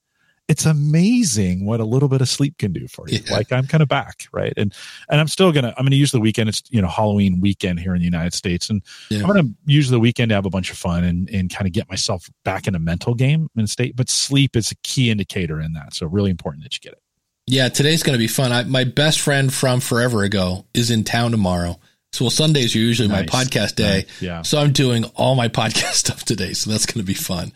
[0.49, 3.21] it's amazing what a little bit of sleep can do for you.
[3.27, 3.35] Yeah.
[3.37, 4.53] Like I'm kind of back, right?
[4.57, 4.75] And
[5.09, 6.49] and I'm still gonna I'm gonna use the weekend.
[6.49, 9.21] It's you know Halloween weekend here in the United States, and Yeah.
[9.21, 11.73] I'm gonna use the weekend to have a bunch of fun and and kind of
[11.73, 13.97] get myself back in a mental game and state.
[13.97, 17.01] But sleep is a key indicator in that, so really important that you get it.
[17.47, 18.53] Yeah, today's going to be fun.
[18.53, 21.79] I, my best friend from forever ago is in town tomorrow.
[22.15, 23.31] So, well, Sundays are usually Nice.
[23.31, 24.07] my podcast day.
[24.07, 24.23] Nice.
[24.23, 24.41] Yeah.
[24.41, 26.55] So I'm doing all my podcast stuff today.
[26.55, 27.53] So that's going to be fun.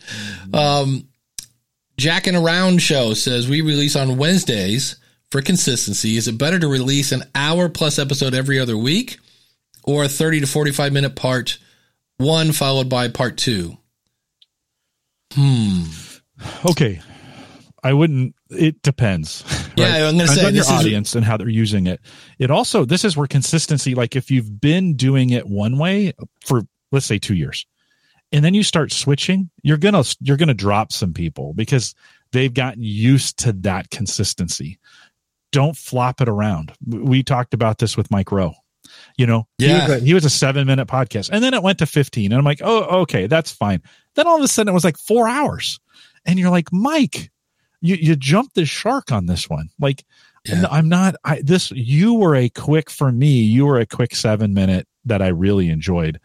[0.53, 1.07] Um,
[1.99, 4.95] Jack and Around show says we release on Wednesdays
[5.31, 6.15] for consistency.
[6.15, 9.19] Is it better to release an hour plus episode every other week
[9.83, 11.57] or a 30 to 45 minute part
[12.17, 13.77] one followed by part two?
[15.33, 15.83] Hmm.
[16.65, 17.01] Okay.
[17.83, 18.33] I wouldn't.
[18.49, 19.43] It depends.
[19.79, 22.01] Yeah, I'm gonna say, on your audience and how they're using it.
[22.37, 23.95] It also this is where consistency.
[23.95, 26.11] Like if you've been doing it one way
[26.45, 27.65] for let's say two years,
[28.31, 31.93] and then you start switching, you're gonna you're gonna drop some people because
[32.31, 34.79] they've gotten used to that consistency.
[35.51, 36.71] Don't flop it around.
[36.85, 38.53] We talked about this with Mike Rowe.
[39.17, 39.87] You know, he Yeah.
[39.87, 42.37] was a, he was a seven minute podcast, and then it went to fifteen, and
[42.39, 43.81] I'm like, oh, okay, that's fine.
[44.15, 45.79] Then all of a sudden it was like four hours,
[46.25, 47.31] and you're like, Mike,
[47.81, 49.69] you you jumped the shark on this one.
[49.79, 50.03] Like,
[50.45, 50.65] Yeah.
[50.71, 51.15] I'm not.
[51.23, 53.41] I this you were a quick for me.
[53.41, 56.19] You were a quick seven minute that I really enjoyed.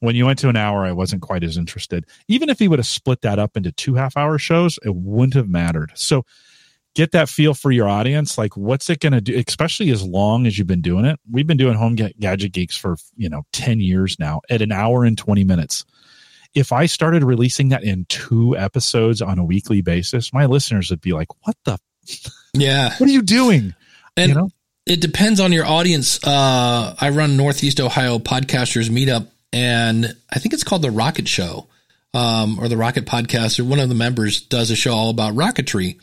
[0.00, 2.06] When you went to an hour, I wasn't quite as interested.
[2.28, 5.34] Even if he would have split that up into two half hour shows, it wouldn't
[5.34, 5.90] have mattered.
[5.94, 6.24] So
[6.98, 8.36] get that feel for your audience.
[8.36, 9.42] Like, what's it going to do?
[9.46, 11.18] Especially as long as you've been doing it.
[11.30, 14.72] We've been doing home Ga- gadget geeks for you know ten years now at an
[14.72, 15.84] hour and twenty minutes.
[16.54, 21.00] If I started releasing that in two episodes on a weekly basis, my listeners would
[21.00, 21.78] be like, "What the?
[22.54, 22.94] Yeah.
[22.98, 23.74] What are you doing?"
[24.16, 24.50] And you know?
[24.86, 26.18] it depends on your audience.
[26.26, 31.68] Uh, I run Northeast Ohio Podcasters Meetup, and I think it's called the Rocket Show
[32.14, 33.58] um, or the Rocket Podcast.
[33.58, 35.98] Or one of the members does a show all about rocketry.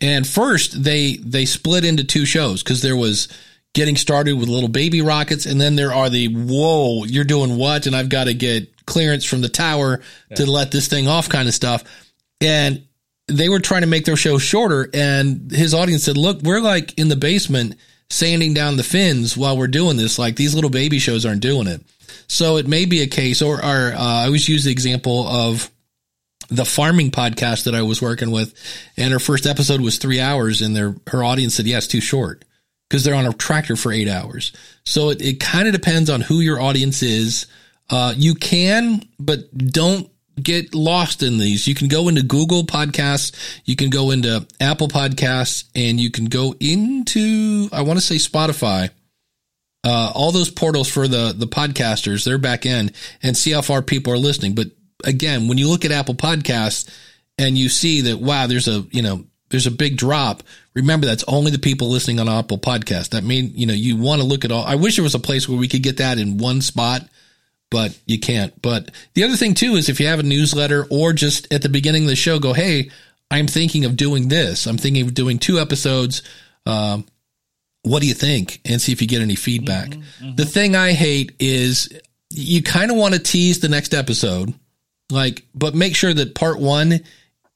[0.00, 3.28] And first, they they split into two shows because there was
[3.74, 7.86] getting started with little baby rockets, and then there are the whoa, you're doing what?
[7.86, 10.00] And I've got to get clearance from the tower
[10.36, 11.84] to let this thing off, kind of stuff.
[12.40, 12.84] And
[13.28, 16.98] they were trying to make their show shorter and his audience said look we're like
[16.98, 17.76] in the basement
[18.10, 21.66] sanding down the fins while we're doing this like these little baby shows aren't doing
[21.66, 21.82] it
[22.26, 25.70] so it may be a case or, or uh, i always use the example of
[26.50, 28.54] the farming podcast that i was working with
[28.96, 32.00] and her first episode was three hours and their her audience said yeah it's too
[32.00, 32.44] short
[32.88, 34.52] because they're on a tractor for eight hours
[34.84, 37.46] so it, it kind of depends on who your audience is
[37.90, 40.10] uh, you can but don't
[40.42, 41.66] get lost in these.
[41.66, 46.26] You can go into Google Podcasts, you can go into Apple Podcasts, and you can
[46.26, 48.90] go into I want to say Spotify.
[49.88, 53.80] Uh, all those portals for the the podcasters, their back end, and see how far
[53.80, 54.54] people are listening.
[54.54, 54.66] But
[55.02, 56.90] again, when you look at Apple Podcasts
[57.38, 60.42] and you see that wow, there's a you know there's a big drop.
[60.74, 63.10] Remember, that's only the people listening on Apple Podcast.
[63.10, 64.64] That mean you know you want to look at all.
[64.64, 67.08] I wish there was a place where we could get that in one spot
[67.70, 68.60] but you can't.
[68.62, 71.68] But the other thing too is if you have a newsletter or just at the
[71.68, 72.90] beginning of the show, go, Hey,
[73.30, 74.66] I'm thinking of doing this.
[74.66, 76.22] I'm thinking of doing two episodes.
[76.64, 77.06] Um,
[77.88, 78.60] what do you think?
[78.64, 79.88] And see if you get any feedback.
[79.88, 80.36] Mm-hmm, mm-hmm.
[80.36, 81.88] The thing I hate is
[82.30, 84.54] you kind of want to tease the next episode,
[85.10, 87.00] like, but make sure that part one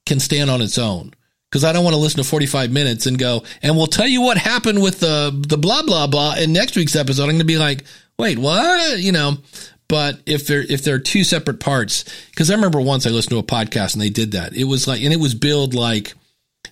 [0.07, 1.15] can stand on its own.
[1.51, 4.23] Cause I don't want to listen to 45 minutes and go, and we'll tell you
[4.23, 7.25] what happened with the, the blah, blah, blah in next week's episode.
[7.25, 7.85] I'm going to be like,
[8.19, 8.99] wait, what?
[8.99, 9.37] You know,
[9.93, 13.39] but if they're if they're two separate parts, because I remember once I listened to
[13.39, 14.55] a podcast and they did that.
[14.55, 16.15] It was like, and it was billed like,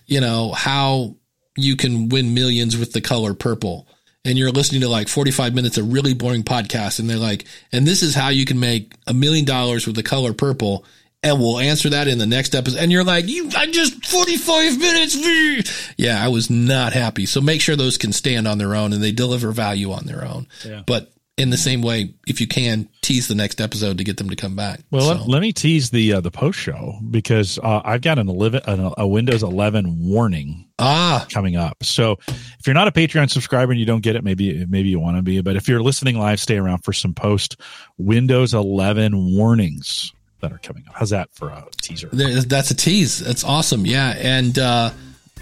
[0.07, 1.15] you know, how
[1.57, 3.87] you can win millions with the color purple.
[4.23, 7.87] And you're listening to like 45 minutes of really boring podcast, and they're like, and
[7.87, 10.85] this is how you can make a million dollars with the color purple.
[11.23, 12.79] And we'll answer that in the next episode.
[12.79, 15.93] And you're like, you, I just 45 minutes.
[15.97, 17.25] Yeah, I was not happy.
[17.27, 20.25] So make sure those can stand on their own and they deliver value on their
[20.25, 20.47] own.
[20.65, 20.81] Yeah.
[20.87, 24.29] But in the same way, if you can tease the next episode to get them
[24.31, 24.81] to come back.
[24.89, 28.17] Well, So- let, let me tease the uh, the post show because uh, I've got
[28.19, 31.83] an 11, a, a Windows 11 warning ah, coming up.
[31.83, 34.99] So if you're not a Patreon subscriber and you don't get it, maybe maybe you
[34.99, 35.41] want to be.
[35.41, 37.57] But if you're listening live, stay around for some post
[37.97, 40.11] Windows 11 warnings
[40.41, 40.95] that are coming up.
[40.95, 42.09] How's that for a teaser?
[42.11, 43.19] there, that's a tease.
[43.19, 43.85] That's awesome.
[43.85, 44.15] Yeah.
[44.17, 44.91] And uh,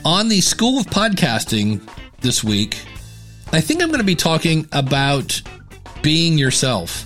[0.06, 1.82] on the School of Podcasting
[2.22, 2.80] this week,
[3.52, 5.42] I think I'm going to be talking about
[6.02, 7.06] being yourself.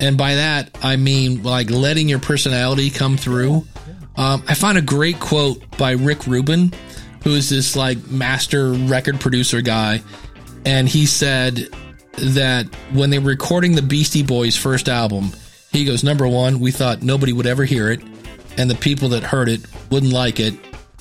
[0.00, 3.66] And by that, I mean like letting your personality come through.
[4.16, 6.72] Um, I found a great quote by Rick Rubin,
[7.26, 10.00] who is this like master record producer guy.
[10.64, 11.66] And he said
[12.18, 15.32] that when they were recording the Beastie Boys' first album,
[15.72, 18.00] he goes, Number one, we thought nobody would ever hear it,
[18.56, 19.60] and the people that heard it
[19.90, 20.54] wouldn't like it,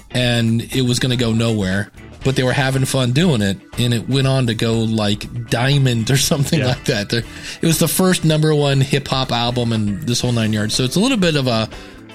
[0.09, 1.91] and it was going to go nowhere.
[2.23, 6.09] But they were having fun doing it, and it went on to go like diamond
[6.09, 6.69] or something Yeah.
[6.69, 7.13] like that.
[7.13, 7.23] It
[7.61, 10.73] was the first number one hip hop album and this whole nine yards.
[10.73, 11.69] So it's a little bit of a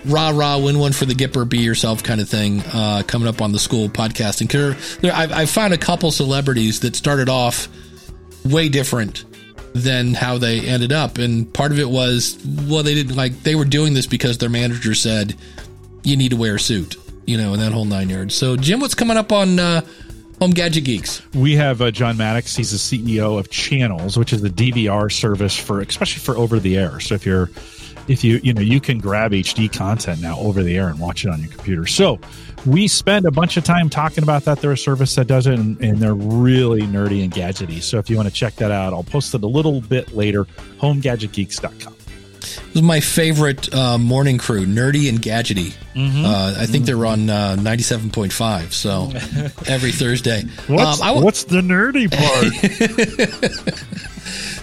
[0.04, 3.40] rah rah win one for the Gipper, be yourself kind of thing uh, coming up
[3.40, 4.50] on the school podcasting.
[4.50, 7.68] There, there, I've, I've found a couple celebrities that started off
[8.44, 9.24] way different
[9.74, 11.18] than how they ended up.
[11.18, 12.38] And part of it was,
[12.68, 15.36] well, they didn't like, they were doing this because their manager said,
[16.02, 16.96] you need to wear a suit,
[17.26, 18.34] you know, and that whole nine yards.
[18.34, 19.82] So, Jim, what's coming up on uh,
[20.40, 21.22] Home Gadget Geeks?
[21.34, 22.56] We have uh, John Maddox.
[22.56, 26.76] He's the CEO of Channels, which is the DVR service for, especially for over the
[26.76, 26.98] air.
[27.00, 27.50] So if you're,
[28.10, 31.24] if you, you know, you can grab HD content now over the air and watch
[31.24, 31.86] it on your computer.
[31.86, 32.18] So
[32.66, 34.60] we spend a bunch of time talking about that.
[34.60, 37.80] They're a service that does it, and, and they're really nerdy and gadgety.
[37.80, 40.44] So if you want to check that out, I'll post it a little bit later.
[40.80, 41.94] HomeGadgetGeeks.com.
[42.40, 45.72] This is my favorite uh, morning crew, Nerdy and Gadgety.
[45.96, 49.10] Uh, I think they're on uh, 97.5, so
[49.72, 50.42] every Thursday.
[50.66, 52.50] What's, Um, what's the nerdy part?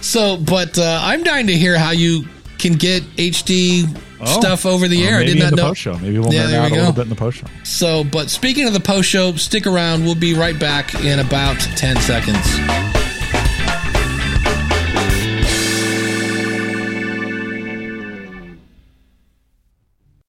[0.04, 2.26] so, but uh, I'm dying to hear how you
[2.58, 3.84] can get HD
[4.20, 4.40] oh.
[4.40, 5.18] stuff over the Or air.
[5.18, 5.68] I did not in the know.
[5.68, 5.98] post show.
[5.98, 7.46] Maybe we'll Yeah, nerd out a little bit in the post show.
[7.64, 10.04] So, but speaking of the post show, stick around.
[10.04, 12.97] We'll be right back in about 10 seconds.